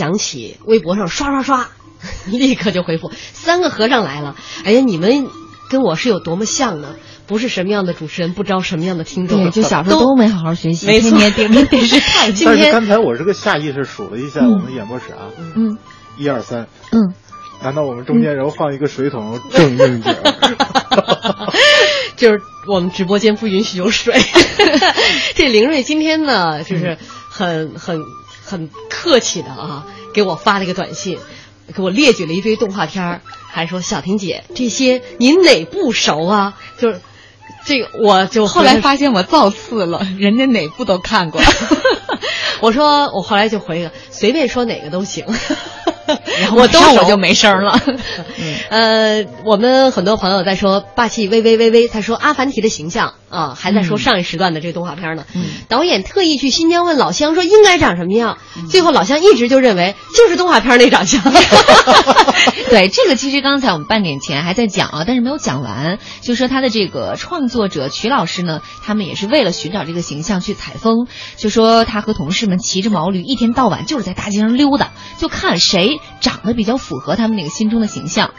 [0.00, 1.68] 音乐一响起，微博上刷刷刷，
[2.26, 4.34] 立刻就回复三个和尚来了。
[4.64, 5.28] 哎呀，你们
[5.68, 6.94] 跟我是有多么像呢？
[7.26, 9.44] 不是什么样的主持人，不招什么样的听众。
[9.44, 12.32] 对，就小时候都没好好学习，天天盯着 电视看。
[12.34, 15.78] 今天但是刚才我这个下意识数了一下我们演播室啊，嗯，
[16.18, 17.14] 一二三，嗯，
[17.62, 20.14] 难道我们中间然后放一个水桶正应景？
[22.16, 24.20] 就是我们直播间不允许有水。
[25.36, 26.98] 这凌睿今天呢，就是
[27.30, 28.00] 很很
[28.50, 31.18] 很客气的啊，给我发了一个短信，
[31.72, 36.54] 给我列举了一堆动画片儿，还说小婷姐这些您哪部熟啊？
[36.78, 37.00] 就是
[37.64, 41.40] 这个我就后来发现我造次了，人家哪部都看过。
[42.60, 45.24] 我说我后来就回个随便说哪个都行，
[46.40, 47.80] 然后我都我就没声了。
[48.68, 55.24] 呃，我们很多朋友在说霸气微微微微，他说阿凡提的形象啊，还在说嗯上一时段的这个动画片呢。
[55.68, 58.38] 导演特意去新疆问老乡说应该长什么样，
[58.68, 61.22] 最后老乡一直就认为就是动画片那长相。
[62.68, 65.98] 对，这个其实刚才我们半点前还在讲啊，但是没有讲完。
[66.20, 71.06] 就说他的这个创作者曲老师呢，他们也是为了寻找这个形象去采风。
[71.36, 78.30] 就说他和同事们骑着毛驴，一天到晚就是在大街上溜达，就看谁长得比较符合他们那个心中的形象。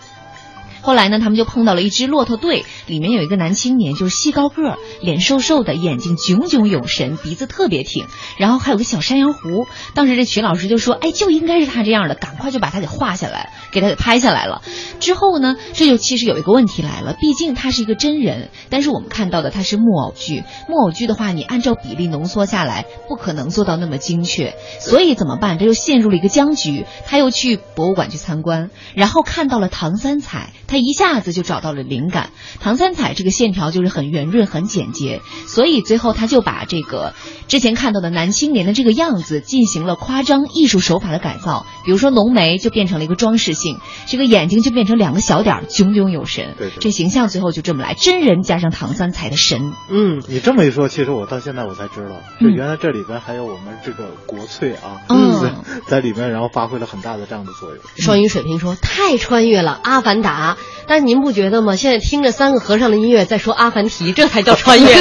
[0.81, 9.67] 后来呢，他们就碰到了一支骆驼队，里面有一个男青年，就是细高个儿，脸瘦瘦的，眼睛炯炯有神，鼻子特别挺，然后还有个小山羊胡。
[9.93, 14.61] 当时这曲老师就说：“哎，就应该是他这样的，赶快就把他给画下来，给他给拍下来了。”
[14.99, 25.59] 之后呢，这就其实有一个问题来了，毕竟他是一个真人，但是我们看到的他是木偶剧，木偶剧的话，你按照比例浓缩下来，不可能做到那么精确，所以怎么办？
[25.59, 26.85] 这就陷入了一个僵局。
[27.05, 30.49] 他又去博物馆去参观，然后看到了唐三彩。
[30.71, 32.29] 他一下子就找到了灵感。
[32.61, 37.13] 唐三彩这个线条就是很圆润、很简洁，所以最后他就把这个
[37.49, 41.65] 之前看到的男青年的这个样子进行了夸张艺术手法的改造。
[41.83, 46.55] 比如说浓眉就变成了一个装饰性，这个眼睛就变成两个小点儿，炯炯有神。
[46.57, 49.73] 对对这形象最后就这么来，真人加上唐三彩的神。
[49.89, 55.51] 嗯，你这么一说，其实我到现在我才知道，就嗯原来这里边还有我们这个国粹啊，嗯在
[55.97, 57.79] 在里面，然后发挥了很大的这样的作用。
[57.97, 60.55] 双鱼水平说太穿越了《阿凡达》，
[60.87, 61.75] 但是您不觉得吗？
[61.75, 64.95] 现在听着三个和尚的音乐，在说阿凡提，这才叫穿越。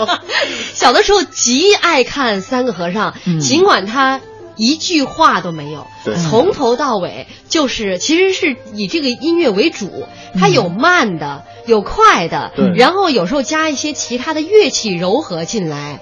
[0.74, 4.20] 小的时候极爱看三个和尚，尽管他。
[4.58, 10.06] 一句话都没有，从头到尾就是，其实是以这个音乐为主，
[10.40, 16.00] 它有慢的，有快的，然后有时候加一些其他的乐器柔和进来，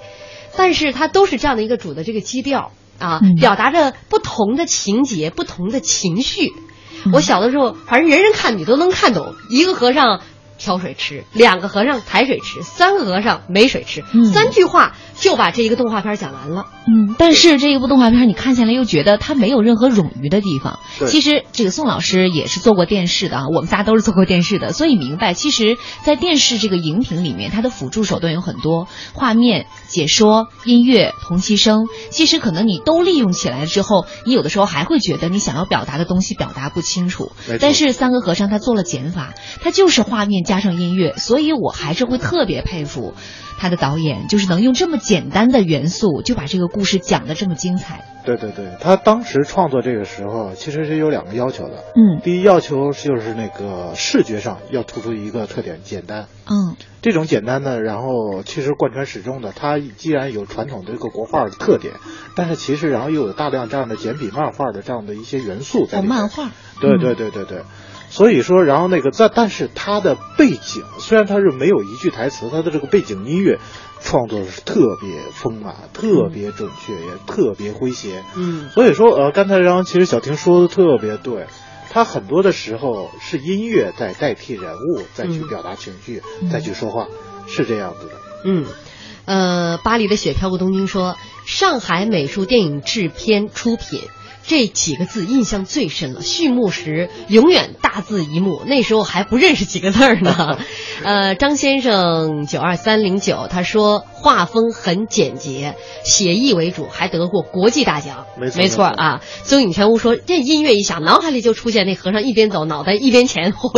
[0.55, 6.53] 但是它都是这样的一个主的这个基调啊，嗯表达着不同的情节、不同的情绪。
[7.11, 10.21] 我小的时候，反正人人看你都能看懂，一个和尚
[10.57, 16.65] 挑水吃，两个和尚抬水吃，三个和尚没水吃，嗯三句话就把这一个动画片讲完了。
[16.87, 20.79] 嗯，但是这一部动画片你看下来又觉得它没有任何冗余的地方。
[20.99, 37.31] 对其实这个宋老师也是做过电视的啊，我们仨都是做过电视的，所以明白，其实，在电视这个荧屏里面，它的辅助手段有很多，画面、解说、音乐、同期声，其实可能你都利用起来了之后，你有的时候还会觉得你想要表达的东西表达不清楚。
[37.59, 43.13] 但是三个和尚他做了减法，他就是画面加上音乐，所以我还是会特别佩服。
[43.57, 48.03] 他的导演就是能用这么简单的元素就把这个故事讲得这么精彩。
[48.25, 51.85] 对对对，他当时创作这个时候其实是有两个要求的。
[51.95, 56.27] 嗯第一要求就是那个视觉上要突出一个特点，简单。
[56.45, 61.93] 嗯这种简单呢，然后其实贯穿始终的，它既然有传统的这个国画的特点，
[62.35, 66.17] 但是其实然后又有大量这样的简笔漫画的这样的一些元素在哦，里面。
[66.17, 66.49] 漫画。
[66.81, 67.61] 对对对对对，
[68.09, 73.59] 所以说，然后那个但，但是他的背景虽然他是没有一句台词，他的这个背景音乐
[74.01, 78.23] 创作是特别丰满、特别准确，也特别诙谐。
[78.35, 81.47] 嗯，所以说，呃，刚才然后其实小婷说的特别对，
[81.89, 87.07] 他很多的时候是音乐在代替人物，再去嗯表达情绪，再去说话，
[87.47, 88.11] 是这样子的。
[88.45, 88.65] 嗯，
[89.25, 94.01] 呃，巴黎的雪飘过东京说，上海美术电影制片出品。
[94.47, 96.21] 这几个字印象最深了。
[96.21, 100.59] 序幕时永远大字一幕，那时候还不认识几个字儿呢。
[101.03, 108.25] 呃，张先生九二三零九他说画风很简洁，写意为主，还得过国际大奖。
[108.39, 109.21] 没错没错啊。
[109.43, 113.71] 曾影全屋说，这音乐一响，脑海里就出现那和尚一边走，脑袋一边前后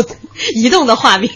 [0.55, 1.31] 移动的画面。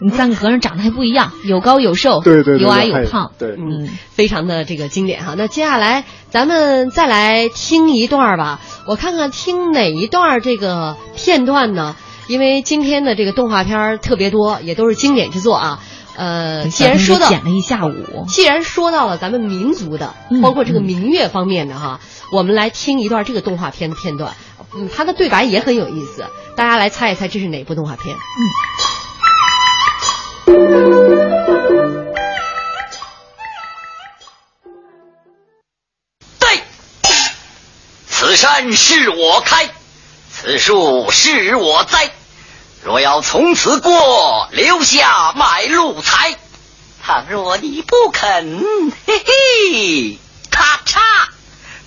[0.00, 5.34] 你三个和尚长得还不一样，有高有瘦，对对对有矮有胖，对，嗯，非常的这个经典哈。
[5.36, 11.96] 那接下来咱们再来听一段吧，我看看听哪一段这个片段呢？
[12.26, 15.80] 因为今天的这个动画片儿特别多，也都是经典之作啊。
[16.16, 22.00] 呃，既然说到剪了一下午，既然说到了咱们民族的，嗯包括这个民乐方面的哈，
[22.32, 24.32] 我们来听一段这个动画片的片段。
[24.74, 26.24] 嗯，它的对白也很有意思，
[26.56, 28.14] 大家来猜一猜这是哪部动画片？
[28.14, 28.93] 嗯。
[36.38, 36.62] 对，
[38.10, 39.70] 此山是我开，
[40.30, 42.10] 此树是我栽。
[42.82, 46.36] 若要从此过，留下买路财。
[47.02, 48.62] 倘若你不肯，
[49.06, 50.18] 嘿嘿，
[50.50, 51.00] 咔嚓，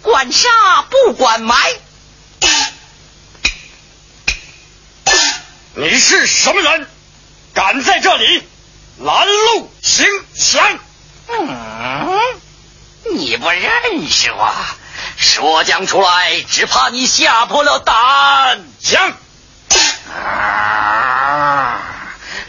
[0.01, 0.49] 管杀
[0.89, 1.55] 不管埋。
[5.75, 6.87] 你是什么人？
[7.57, 8.43] 敢在这里
[8.99, 10.05] 拦路行
[10.35, 10.79] 抢？
[11.27, 12.19] 嗯，
[13.15, 14.53] 你不认识我，
[15.17, 18.63] 说将出来，只怕你吓破了胆。
[18.79, 19.11] 讲。
[20.15, 21.81] 啊，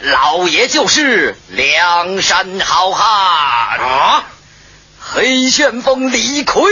[0.01, 4.25] 老爷就是梁山好汉啊，
[4.99, 6.69] 黑旋风李逵。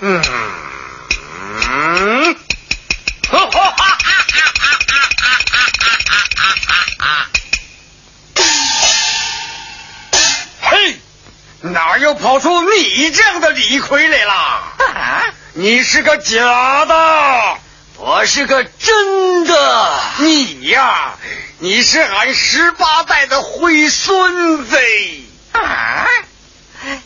[0.00, 0.22] 嗯
[1.62, 2.36] 嗯！
[10.60, 10.98] 嘿，
[11.62, 14.32] 哪又跑出你这样的李逵来了？
[14.32, 17.58] 啊， 你是个假的。
[17.96, 21.14] 我是个真的，你呀，
[21.58, 24.76] 你是俺十八代的龟孙子
[25.52, 26.06] 啊！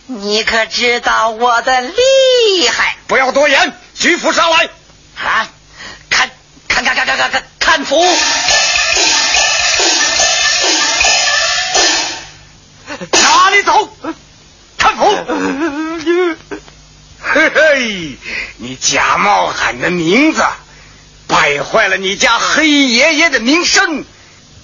[0.06, 2.96] 你可知道我的厉害？
[3.06, 4.68] 不要多言，举斧上来！
[5.22, 5.46] 啊，
[6.10, 6.30] 看，
[6.68, 8.04] 看，看，看，看，看，看，看斧！
[13.12, 13.96] 哪里走？
[14.76, 15.04] 看府！
[17.20, 18.16] 嘿嘿，
[18.56, 20.42] 你假冒喊的名字。
[21.26, 24.04] 败坏了你家黑爷爷的名声，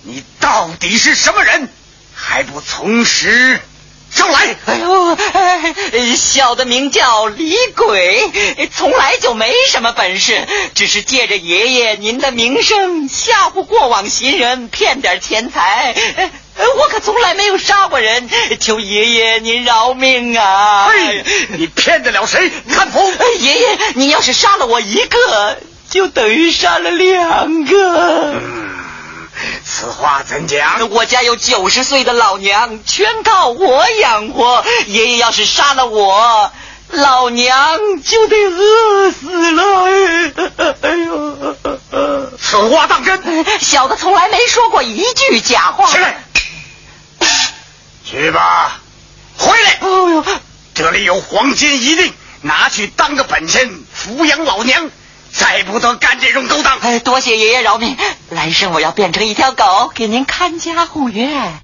[0.02, 1.68] 你到底是什么人？
[2.14, 3.60] 还不从实
[4.14, 4.56] 招来！
[4.66, 5.74] 哎呦，哎
[6.16, 8.30] 小的名叫李鬼，
[8.72, 15.94] 从来就没什么本事，只是借着爷爷您的名声吓唬过往行人，骗点钱财。
[16.56, 20.88] 我可从来没有杀过人，求爷爷您饶命啊！
[20.88, 21.24] 嘿，
[21.56, 22.50] 你骗得了谁？
[22.72, 23.12] 看谱！
[23.40, 25.58] 爷爷，你要是杀了我一个。
[25.90, 28.34] 就等于杀了两个。
[29.84, 30.88] 嗯，此话怎讲？
[30.90, 34.64] 我家有九十岁的老娘，全靠我养活。
[34.86, 36.50] 爷爷要是杀了我，
[36.88, 39.84] 老娘就得饿死了。
[40.80, 41.56] 哎呦，
[42.40, 43.20] 此话当真？
[43.60, 45.86] 小的从来没说过一句假话。
[45.86, 46.24] 起来，
[48.04, 48.80] 去吧，
[49.36, 49.70] 回来。
[49.80, 50.24] 哎呦，
[50.74, 54.90] 这里有黄金一锭，拿去当个本钱抚养老娘。
[55.36, 56.78] 再不得干这种勾当！
[56.78, 57.96] 哎，多谢爷爷饶命，
[58.30, 61.54] 来生我要变成一条狗，给您看家护院。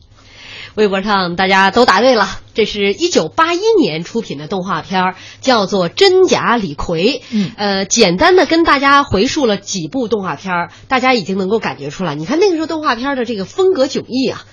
[0.75, 7.21] 微博上大家都答对了，这是一九八一年出品的动画片，叫做《真假李逵》。
[7.31, 12.17] 嗯，呃，简单的跟大家回述了几部动画片，大家已经能够感觉出来。
[12.17, 14.45] 你看那个时候动画片的这个风格迥异啊。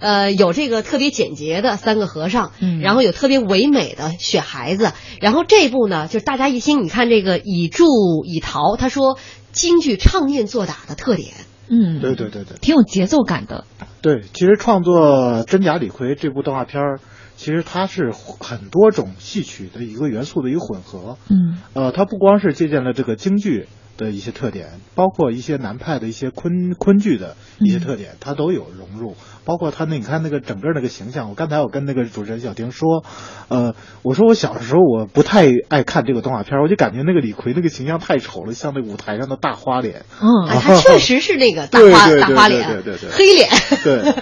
[0.00, 7.84] 呃，有这个特别简洁的三个和尚，嗯，然后有特别唯美的雪孩子，然后这部呢，就是大家一听，你看这个以柱
[8.24, 9.18] 以陶，他说
[9.52, 11.34] 京剧唱念做打的特点，
[11.68, 13.64] 嗯，对对对对，挺有节奏感的。
[14.00, 17.00] 对，其实创作《真假李逵》这部动画片儿，
[17.36, 23.68] 其实它是很多种戏曲的一个元素的一个混合，嗯，呃，它不光是借鉴了这个京剧。
[23.96, 29.14] 的一些特点，包括一些南派的一些昆昆剧的一些特点，它都有融入。
[29.44, 33.04] 包括他那你看那个整个那个形象，我刚才我跟那个主持人小丁说，
[33.48, 40.04] 呃，我说我小的时候我不太爱看这个动画片，我就感觉那个李逵那个形象太丑了，像那舞台上的大花脸。
[40.20, 43.48] 嗯，他确实是那个大花大花脸，对对对，黑脸。
[43.82, 44.14] 对，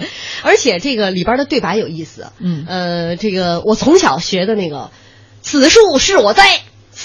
[0.43, 2.27] 而且这个里边的对白有意思。
[2.39, 4.91] 嗯，呃，这个我从小学的那个，
[5.41, 6.45] 此树是我栽，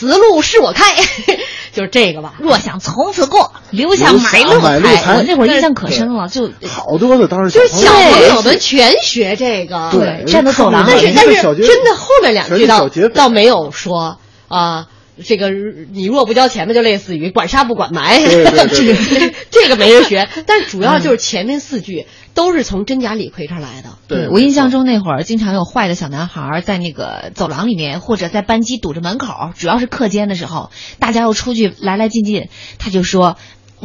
[0.04, 0.96] 此路是我开。
[1.74, 5.16] 就是这个吧，若想从此过，留下买路财。
[5.16, 10.86] 我那会儿印象可深了，就好多的当时就是小朋友们全学这个，对，站在走廊。
[10.88, 14.86] 但是但是真的后面两句倒倒没有说啊，
[15.24, 18.20] 这个你若不交钱的，就类似于管杀不管埋，
[19.52, 20.28] 这个没人学。
[20.48, 22.06] 但主要就是前面四句。
[22.36, 23.90] 都是从真假李逵这儿来的。
[24.08, 32.50] 对我印象中那会儿经常有坏的小男孩在那个走廊里面，或者在班级堵着门口，主要是课间的时候，大家要出去来来进进，
[32.80, 33.38] 他就说。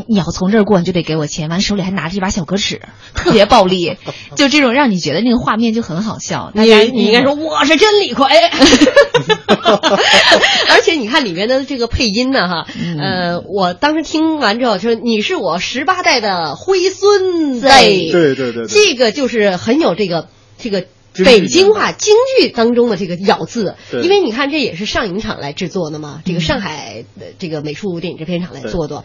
[0.07, 1.49] 你要从这儿过，你就得给我钱。
[1.49, 2.81] 完手里还拿着一把小格尺，
[3.15, 3.97] 特别暴力，
[4.37, 6.53] 就这种让你觉得那个画面就很好笑。
[6.55, 8.29] 你你应该说我是真李逵，
[10.71, 12.67] 而且你看里面的这个配音呢，哈，
[13.01, 20.29] 呃，我当时听完之后说你是我十八代的灰孙子，对对对，这个就是很有这个
[20.59, 20.85] 这个
[21.25, 29.05] 北京话京剧当中的这个咬字，因为你看这也是上影厂来制作的嘛，这个上海的这个美术电影制片厂来做的。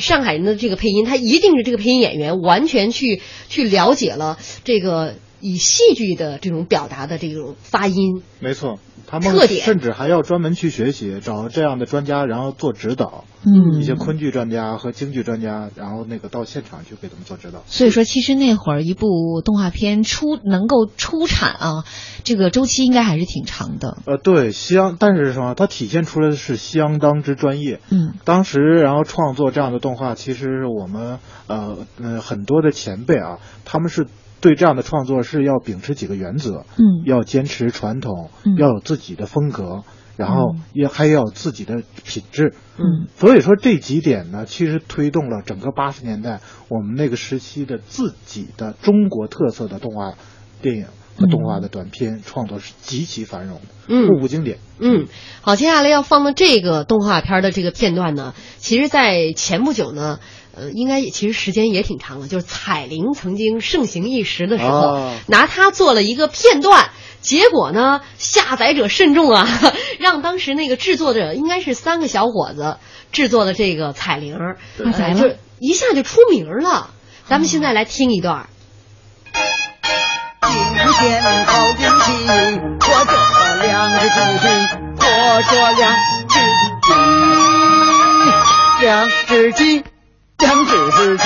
[0.00, 8.22] 上海人的这个配音，他一定是这个配音演员完全去去了解了这个以戏剧的这种表达的这种发音。
[8.40, 13.24] 没错，他们甚至还要专门去学习，找这样的专家，然后做指导。
[13.46, 17.62] 嗯，一些昆剧专家和京剧专家，然后那个到现场去给他们做指导。
[17.66, 21.84] 所以说，其实那会儿一部动画片出能够出产啊，
[22.24, 23.98] 这个周期应该还是挺长的。
[24.06, 25.54] 呃，对，相但是什么？
[25.54, 27.80] 它体现出来的是相当之专业。
[27.90, 34.06] 嗯，当时然后创作这样的动画，其实我们呃呃很多的前辈啊，他们是。
[34.44, 38.56] 对这样的创作是要秉持几个原则，嗯，要坚持传统，嗯。
[38.58, 39.84] 要有自己的风格，
[40.18, 50.12] 然后也还要有自己的品质，嗯，所以说这几点呢，其实推动了整个八十年代我们那个时期的自己的中国特色的动画
[50.60, 54.08] 电影和动画的短片创作是极其繁荣的，嗯。
[54.08, 54.58] 步步经典。
[54.78, 55.06] 嗯，
[55.40, 60.20] 好，接下来要放的这个动画片的这个片段呢，其实，在前不久呢，
[60.56, 66.90] 呃，应该其实时间也挺长了，就是彩铃曾经盛行一时的时候，哦拿它做了一个片段，
[67.20, 69.48] 结果呢，下载者慎重啊，
[69.98, 72.78] 让当时那个制作者应该是三个小伙子
[73.12, 74.38] 制作的这个彩铃
[75.18, 76.90] 就一下就出名了。
[77.26, 78.46] 咱们现在来听一段儿。
[79.32, 82.06] 今天好天气，
[82.80, 83.12] 我这
[83.66, 83.98] 两只
[84.38, 84.46] 鸡，
[85.00, 85.82] 我这两
[86.28, 86.34] 只
[86.86, 89.84] 鸡，两只鸡，
[90.44, 91.24] 两只鸡。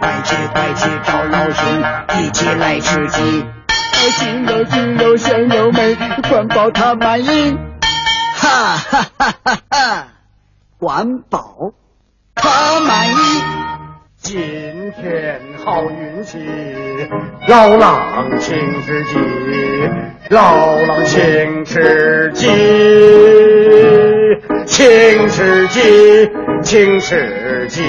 [0.00, 1.64] 快去快去找老熊，
[2.18, 3.46] 一起来吃鸡。
[4.18, 5.96] 金肉金肉鲜肉美，
[6.28, 7.56] 管饱他满意。
[8.34, 10.08] 哈哈哈哈哈！
[10.76, 11.72] 管饱
[12.34, 13.14] 他满意。
[14.16, 16.38] 今天好运气，
[17.46, 19.18] 老狼请吃鸡，
[20.30, 22.48] 老狼请吃鸡，
[24.66, 26.30] 请吃鸡，
[26.62, 27.82] 请吃鸡，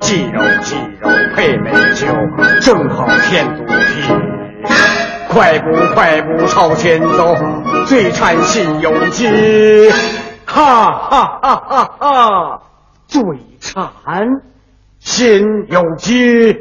[0.00, 2.06] 鸡肉鸡肉配美酒，
[2.60, 4.12] 正好添肚皮。
[5.28, 7.36] 快步快步朝前走，
[7.86, 9.90] 最馋心有鸡，
[10.44, 12.62] 哈哈哈哈哈！
[13.06, 13.22] 最
[13.60, 14.42] 馋。
[14.98, 16.54] 心有鸡。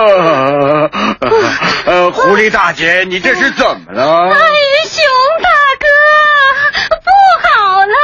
[0.00, 0.90] 呃，
[1.86, 4.02] 呃，狐狸大姐，你这是怎么了？
[4.02, 4.38] 哎呀，
[4.88, 5.04] 熊
[5.42, 5.48] 大
[5.80, 5.86] 哥，
[7.04, 7.10] 不
[7.48, 7.96] 好了！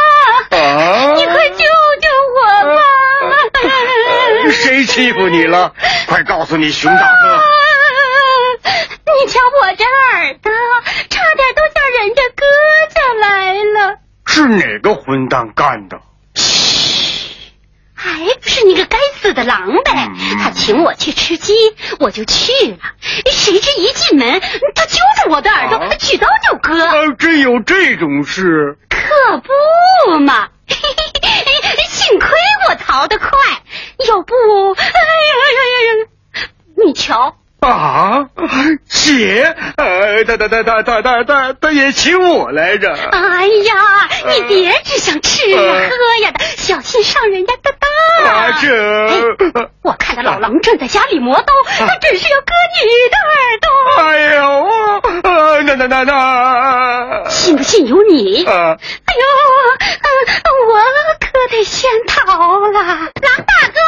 [0.59, 2.41] 啊你快救救我
[2.75, 2.81] 吧！
[4.53, 5.73] 谁欺负你了？
[6.07, 7.41] 快告诉你熊大哥！
[8.65, 10.51] 你瞧我这耳朵，
[11.09, 12.45] 差点都叫人家割
[12.95, 13.99] 下来了。
[14.27, 16.01] 是哪个混蛋干的？
[17.95, 20.11] 还不是那个该死的狼呗！
[20.43, 21.53] 他请我去吃鸡，
[21.99, 22.79] 我就去了。
[23.01, 24.41] 谁知一进门，
[24.75, 26.83] 他揪着我的耳朵，举刀就割。
[26.83, 28.79] 啊，真有这种事？
[28.89, 30.49] 可不嘛！
[31.89, 32.29] 幸亏
[32.69, 33.29] 我逃得快，
[34.09, 34.35] 要不……
[34.77, 36.49] 哎呀呀呀呀！
[36.85, 38.27] 你瞧，啊，
[38.89, 42.93] 姐，呃，他他他他他他他他也请我来着。
[42.95, 43.75] 哎呀，
[44.29, 47.91] 你别只想吃呀、呃喝呀的，小心上人家的当。
[48.27, 48.69] 啊，这，
[49.83, 53.69] 我看到老狼正在家里磨刀，他准是要割你的耳朵。
[54.03, 54.43] 哎呦，
[55.23, 58.45] 啊，那那那那，信不信由你。
[58.45, 59.23] 啊，哎呦，
[60.03, 60.09] 嗯，
[60.69, 60.75] 我
[61.21, 62.73] 可得先逃了。
[62.73, 63.79] 狼大哥，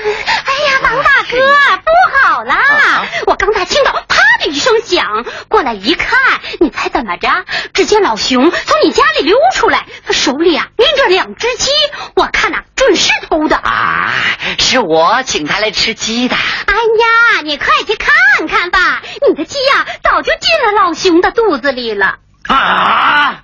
[0.00, 1.36] 哎呀，狼大哥，
[1.84, 3.06] 不好啦！
[3.26, 6.18] 我刚才听到啪的一声响，过来一看，
[6.60, 7.28] 你猜怎么着？
[7.74, 11.70] 只见老熊从你家里溜出来，他手里啊拎着两只鸡，
[12.14, 13.56] 我看呐、准是偷的。
[13.56, 14.12] 啊，
[14.58, 16.36] 是我请他来吃鸡的。
[16.36, 18.14] 哎呀，你快去看
[18.48, 22.16] 看吧，你的鸡呀、早就进了老熊的肚子里了。
[22.54, 23.42] 啊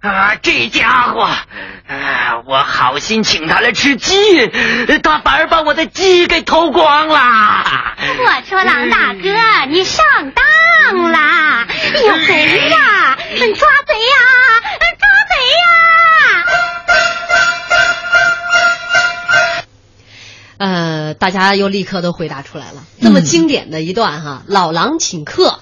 [0.00, 0.34] 啊！
[0.42, 4.48] 这家伙，啊，我好心请他来吃鸡，
[5.02, 7.18] 他反而把我的鸡给偷光了。
[8.18, 9.28] 我说狼大哥，
[9.68, 11.66] 你上当啦！
[11.94, 13.16] 有贼呀！
[13.16, 14.16] 抓贼呀！
[14.98, 15.68] 抓贼呀！
[20.58, 25.60] 呃，大家又立刻都回答出来了，那么经典的一段哈，老狼请客。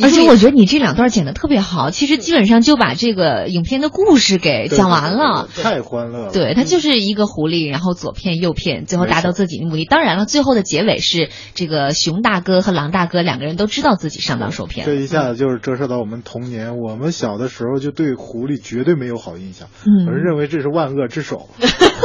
[0.00, 5.48] 而且我觉得你这两段剪的特别好，其实基本上就把这个影片的故事给讲完了。
[5.54, 6.32] 太欢乐了。
[6.32, 9.84] 对，它就是一个狐狸，然后左骗右骗，最后达到自己的目的。
[9.84, 14.92] 当然了，最后的结尾是这个熊大哥和狼大哥两个人都知道自己上当受骗了。
[14.92, 21.48] 这一下子就是折射到我们童年，我们小的时候就对狐狸绝对没有好印象，嗯而认为这是万恶之首。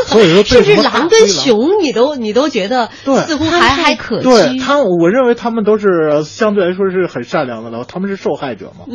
[0.08, 2.90] 所以说，甚至对什么大狼跟熊，你都你都觉得
[3.26, 8.86] 似乎还还可对他，我认为他们都是相对来说是很善良的了，他们是受害者吗。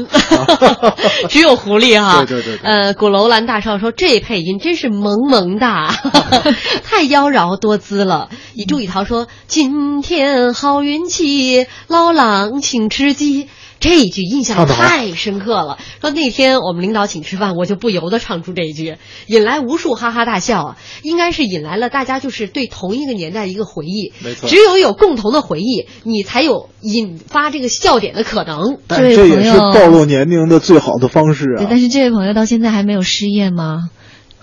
[1.29, 2.25] 只有狐狸哈。
[2.25, 5.95] 对对对对呃，古楼兰大少说这配音真是萌萌哒，
[6.85, 8.29] 太妖娆多姿了。
[8.55, 13.49] 以朱雨桃说今天好运气，老狼请吃鸡。
[13.83, 15.77] 这一句印象太深刻了。
[16.01, 20.77] 说那天我们领导请吃饭，我就不由得唱出这一句，引来无数哈哈大笑啊！
[21.03, 24.13] 应该是引来了大家就是对同一个年代一个回忆。
[24.21, 28.79] 没错只有有共同的回忆，你才有引发这个笑点的可能。
[28.87, 31.67] 但这也是暴露年龄的最好的方式对，啊！
[31.69, 33.91] 但是这位朋友到现在还没有失业吗？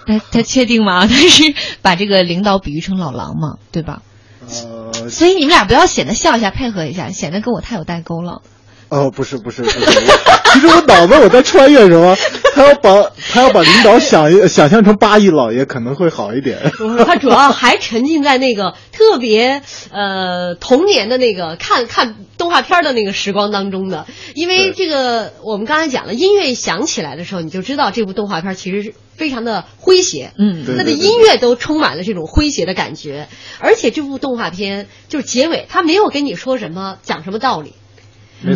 [0.06, 1.06] 他他确定吗？
[1.08, 4.02] 他是把这个领导比喻成老狼嘛，对吧？
[4.42, 8.42] 呃，所以你们俩不要显得笑一下，配合一下，显得跟我太有代沟了。
[8.90, 9.86] 哦，不是不是不是，我
[10.54, 12.18] 其实我脑子我在穿越什么？
[12.56, 16.58] 他要把他要把领导想一想象成八亿老爷，可能会好一点。
[17.06, 19.62] 他主要还沉浸在那个 特别
[19.92, 33.28] 呃童年的那个看看动画片的那个时光当中的，因为这个我们刚才讲了，音乐一响起来的时候，你就知道这部动画片其实是非常的诙谐，嗯它的音乐都充满了这种诙谐的感觉，
[33.60, 37.74] 而且这部动画片就是结尾，他没有跟你说什么讲什么道理。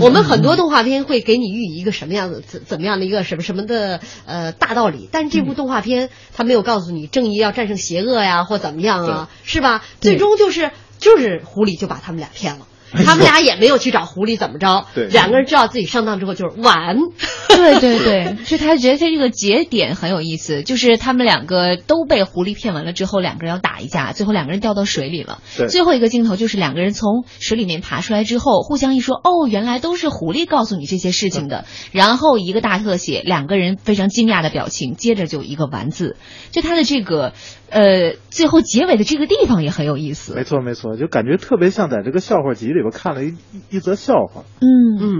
[0.02, 9.84] 我们很多动画片会给你寓意一个什么样的怎怎么样的一个什么什么的呃大道理，但是这部动画片它没有告诉你正义要战胜邪恶呀，或怎么样啊，是吧？
[10.00, 12.68] 最终就是就是狐狸就把他们俩骗了。
[13.04, 15.08] 他们俩也没有去找狐狸怎么着，对。
[15.08, 16.98] 两个人知道自己上当之后就是完，
[17.50, 25.40] 对对对，是他觉得他这个节点很有意思，就是他们两个都被狐狸骗完了之后，两个人要打一架，最后两个人掉到水里了。
[25.58, 25.68] 对。
[25.68, 31.66] 最后一个镜头就是两个人从水里面爬出来之后，互相一说，哦，原来都是狐狸告诉你这些事情的。
[31.92, 36.18] 然后一个大特写，两个人非常惊讶的表情，接着就一个完字，
[36.52, 37.34] 就他的这个
[37.70, 40.34] 呃最后结尾的这个地方也很有意思。
[40.36, 44.68] 没错没错，就感觉特别像在这个笑话集里边看了一一一则笑话，嗯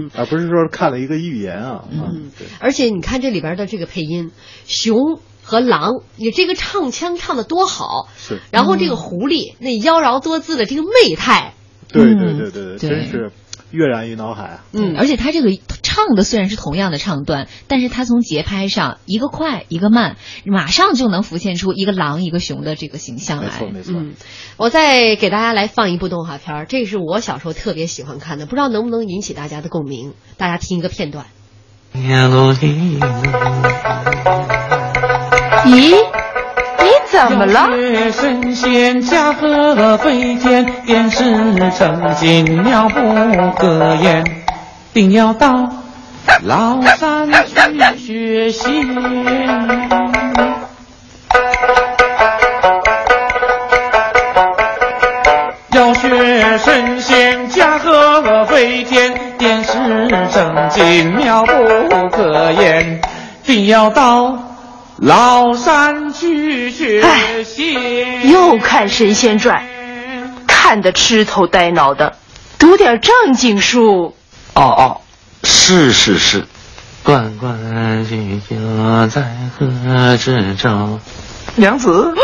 [0.06, 1.84] 嗯，而不是说看了一个寓言啊。
[1.90, 2.46] 嗯，对。
[2.60, 4.30] 而且你看这里边的这个配音，
[4.66, 8.40] 熊和狼，你这个唱腔唱的多好，是。
[8.50, 11.54] 然后这个狐狸那妖娆多姿的这个媚态，
[11.88, 13.30] 对对嗯对对对真是
[13.74, 14.64] 跃然于脑海啊！
[14.72, 15.50] 嗯，而且他这个
[15.82, 20.16] 唱的虽然是同样的唱段，但是他从节拍上一个快一个慢，
[20.46, 23.46] 马上就能浮现出一个狼一个熊的这个形象来。
[23.46, 23.94] 没错没错。
[23.96, 24.14] 嗯，
[24.56, 30.14] 我再给大家来放一部动画片儿，这是我小时候特别喜欢看的，不知道能不能引起大家的共鸣。
[30.36, 31.26] 大家听一个片段。
[31.92, 32.00] 咦，
[35.66, 35.94] 你
[37.14, 37.68] 怎么了？
[37.70, 41.22] 学神仙驾鹤飞天，便是
[41.70, 44.24] 成精妙不可言，
[44.92, 45.48] 定要到
[46.44, 47.28] 崂山
[47.96, 48.84] 去学习。
[55.70, 59.72] 要学神仙驾鹤飞天，便是
[60.32, 63.00] 成精妙不可言，
[63.44, 64.36] 定要到
[65.04, 67.74] 崂山去学习。
[68.30, 69.62] 又看《神仙传》，
[70.46, 72.16] 看得痴头呆脑的，
[72.58, 74.16] 读点正经书。
[74.54, 75.00] 哦哦，
[75.42, 76.46] 是是是，
[77.02, 77.54] 关关
[78.06, 79.22] 雎鸠，在
[79.58, 80.98] 河之洲。
[81.56, 82.14] 娘子，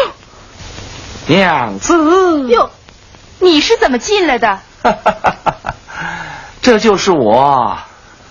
[1.27, 2.71] 娘子，哟，
[3.41, 4.59] 你是怎么进来的？
[6.63, 7.77] 这就是我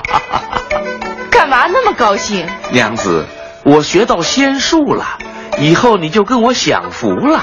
[1.73, 2.47] 那么高兴？
[2.71, 3.27] 娘子，
[3.65, 5.19] 我学到仙术了，
[5.59, 7.43] 以后你就跟我享福了。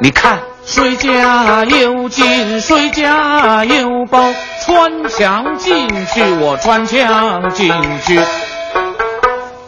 [0.00, 4.32] 你看，谁家有金，谁家有宝，
[4.64, 7.70] 穿墙进去，我穿墙进
[8.06, 8.20] 去，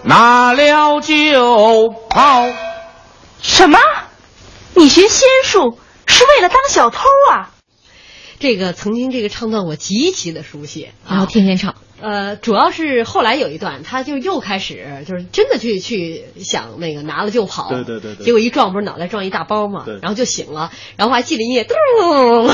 [0.02, 2.46] 拿了就跑。
[3.42, 3.78] 什么？
[4.74, 7.00] 你学仙术是为了当小偷
[7.32, 7.50] 啊？
[8.38, 11.74] 这个曾经这个唱段我极其的熟悉，然后天天唱。
[12.00, 18.24] 呃，主要是后来有一段，他就又开始就是真的去去想那个拿了就跑，对对对对。
[18.24, 21.76] 结果一撞不是脑袋撞一大包嘛，然后就醒了，然后还记了音乐，咚，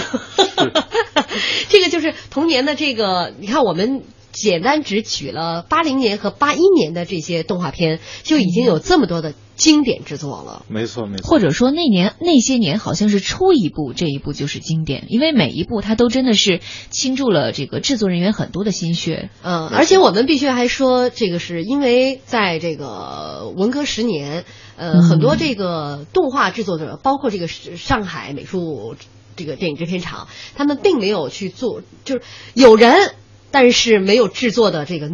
[1.69, 4.03] 这个就是童年的这个，你看我们
[4.37, 10.67] 简单只取了八零年和八一年的这些动画片，就已经有这么多的经典之作了。
[10.69, 11.27] 没错，没错。
[11.27, 16.61] 或者说那年那些年好像是出一部，这一部就是经典，因为每一部它都真的是
[16.91, 19.31] 倾注了这个制作人员很多的心血。
[19.43, 24.45] 嗯，而且我们必须还说，这个是因为在这个文革十年，
[24.77, 28.97] 呃，嗯很多这个动画制作者，包括这个上海美术
[29.35, 32.23] 这个电影制片厂，他们并没有去做，就是
[32.55, 33.13] 有人，
[33.57, 35.11] 但是没有制作的这个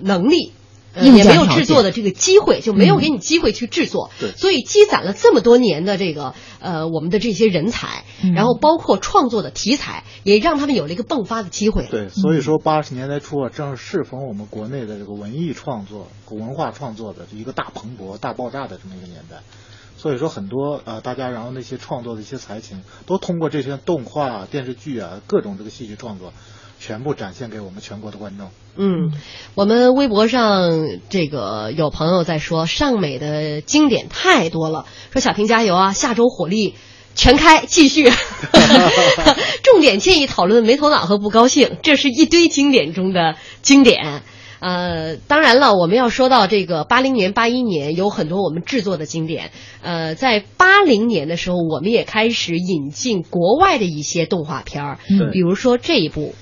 [0.00, 0.52] 能力。
[0.94, 11.86] 呃也没有制作的这个机会，就没有嗯给你机会去制作，对所以积攒了这么多年的这个呃我们的这些人才，嗯然后包括创作的题材，也让他们有了一个迸发的机会。
[11.90, 19.38] 对，所以说八十年代初啊，正是适逢我们国内的这个文艺创作、文化创作的一个大蓬勃、大爆炸的这么一个年代。
[19.96, 26.34] 所以说，很多呃，大家然后那些创作的一些才情，都通过这些动画、啊、电视剧啊，各种这个戏剧创作，
[26.84, 28.48] 全部展现给我们全国的观众。
[28.76, 29.12] 嗯，
[29.54, 30.68] 我们微博上
[31.08, 36.74] 这个有朋友在说，尚美的经典太多了，说小平加油啊，下周火力
[37.14, 38.10] 全开，继续。
[39.62, 44.22] 重点建议讨论没头脑和不高兴，这是一堆经典中的经典。
[44.58, 49.52] 呃，当然了，我们要说到这个八零年、八一年，有很多我们制作的经典。
[49.82, 56.34] 呃，在八零年的时候，我们也开始引进国外的一些动画片儿，嗯比如说这一部。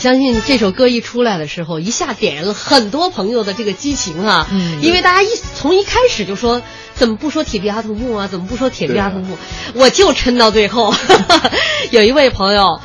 [0.00, 4.48] 相信这首歌一出来的时候，一下点燃了很多朋友的这个激情啊！
[4.50, 6.62] 嗯因为大家一从一开始就说，
[6.94, 8.26] 怎么不说铁臂阿童木啊？
[8.26, 9.36] 怎么不说铁臂阿童木？
[9.74, 10.92] 我就撑到最后。
[11.92, 12.80] 有一位朋友，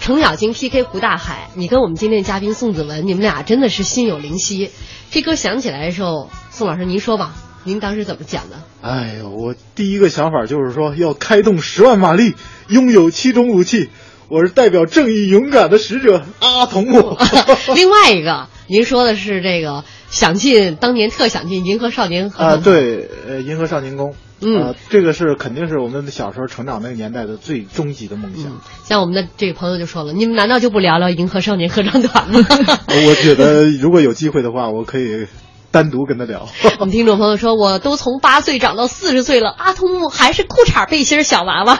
[0.00, 4.70] 程咬金 PK 胡大海，你跟我们今天的嘉宾宋子文，你们俩真的是心有灵犀。
[5.10, 7.34] 这歌响起来的时候，宋老师您说吧，
[7.64, 8.56] 您当时怎么讲的？
[8.80, 12.34] 哎呦，我第一个想法就是说要开动十万马力，
[12.68, 13.90] 拥有七种武器。
[14.28, 17.16] 我是代表正义勇敢的使者阿童木。
[17.74, 28.60] 另外一个，您说的是这个想进当年特想进银河少年合啊，唱团对，呃，银河少年宫，嗯呃，这个是肯定是我们小时候成长那个年代的最终极的梦想。
[28.84, 32.40] 像我们的这个朋友就说了，你们难道就不聊聊银河少年合唱团吗？
[32.88, 35.26] 我觉得如果有机会的话，我可以
[35.70, 36.48] 单独跟他聊。
[36.80, 41.78] 我们听众朋友说，我都从八岁长到四十岁了，阿童木还是裤衩背心小娃娃。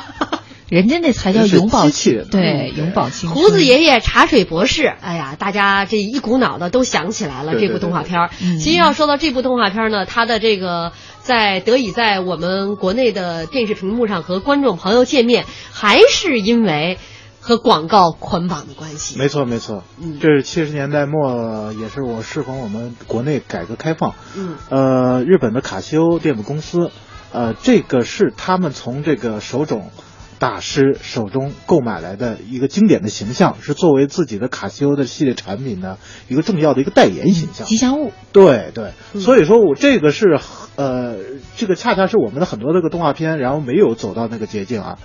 [0.75, 3.35] 人家那才叫永葆青，对，永葆青春。
[3.41, 16.99] 胡子爷爷茶水博士，哎呀，大家这一股脑的都想起来了这部动画片其实要说到这部动画片儿呢，它的这个在得以在我们国内的电视屏幕上和观众朋友见面，还是因为
[17.39, 19.16] 和广告捆绑的关系。
[19.16, 20.18] 没错，没错，嗯。
[20.20, 24.57] 这是七十年代末，也是我适逢我们国内改革开放，嗯。
[24.70, 26.91] 呃，日本的卡西欧电子公司，
[27.33, 29.91] 呃，这个是他们从这个手冢
[30.39, 37.66] 大师手中购买来的一个经典的形象，是作为自己的卡西欧的系列产品的一个重要的一个代言形象。
[37.66, 38.12] 吉祥物。
[38.32, 40.39] 对对，嗯所以说我这个是
[40.76, 41.16] 呃，
[41.57, 44.99] 这个恰恰是我们的很多这个动画片，然后没有走到那个捷径啊。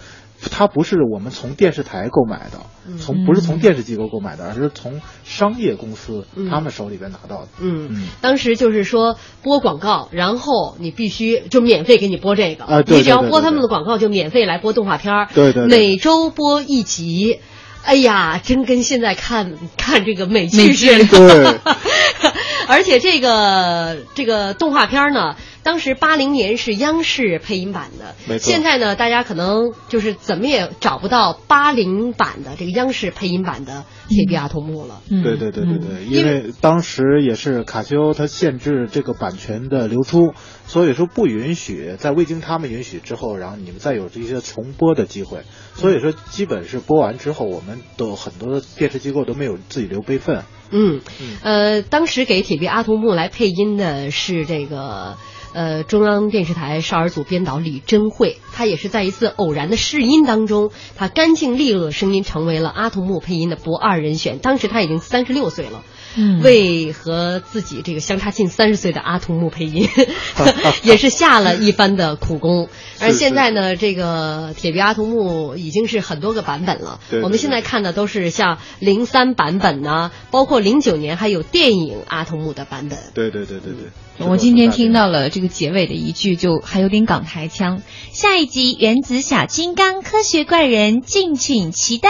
[0.51, 2.59] 它不是我们从电视台购买的，
[2.97, 6.49] 从不是从电视机构购买的，而是从商业公司嗯。
[6.49, 7.47] 他们手里边拿到的。
[7.59, 17.39] 嗯，当时就是说播广告，然后你必须就免费给你播这个，你只要播他们的广告就免费来播动画片儿，对对对每周播一集。
[17.81, 21.05] 哎呀，真跟现在看 看这个美剧似的。
[21.05, 21.73] 对，
[22.67, 35.01] 而且这个这个动画片呢，当时八零年是央视配音版的，没错现在呢，大家可能就是怎么也找不到八零版的这个央视配音版的《铁臂阿童木》了。
[35.09, 40.33] 对对对对对，因为当时也是卡西欧它限制这个版权的流出，
[40.65, 45.41] 所以说不允许在未经他们允许之后，然后你们再有这些重播的机会。
[45.75, 50.43] 所以说，基本是播完之后，我们都很多电视机构都没有自己留备份。
[50.71, 51.01] 嗯，
[51.43, 55.17] 呃，当时给《铁臂阿童木》来配音的是这个。
[55.53, 64.37] 呃，中央电视台少儿组编导李珍慧，她也是在一次偶然的试音当中，她干净利落的声音成为了阿童木配音的不二人选。
[64.39, 65.83] 当时她已经三十六岁了，
[66.15, 69.87] 嗯为和自己这个相差近三十岁的阿童木配音，
[70.83, 72.69] 也是下了一番的苦功。
[72.99, 76.99] 而现在呢，这个铁臂阿童木已经是很多个版本了。
[77.09, 82.99] 对对我们现在看的都是像零三版本呐、包括零九年还有电影阿童木的版本。
[83.13, 83.89] 对对对对对。
[84.27, 87.81] 我今天听到了这个结尾的一句，就还有点港台腔。
[88.11, 92.09] 下一集《原子小金刚科学怪人》，敬请期待。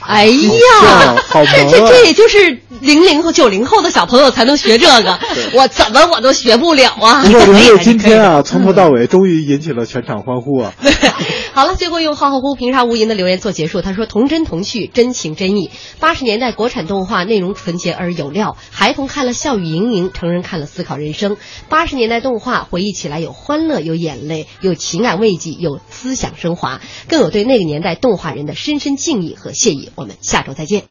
[0.00, 5.18] 哎呀，好萌啊这这这也就是零零后、九零后的小朋友才能学这个，
[5.54, 7.24] 我怎么我都学不了啊！
[7.24, 10.72] 不过刘烨今天啊，从头到尾终于引起了全场欢呼啊！
[11.52, 13.80] 好了，最后用浩浩乎平沙无垠的留言做结束。
[13.80, 15.70] 他说：“童真童趣，真情真意。
[15.98, 21.36] 八十年代国产动画内容纯洁而有料，孩童看了笑语盈盈，成人看了思考人生。
[21.68, 29.90] 八十年代动画回忆起来有欢乐，有眼泪，有情感慰藉，有思想升华，更有对那个年代动画人的深深敬意和谢意。
[29.94, 30.82] 我们下周再见。”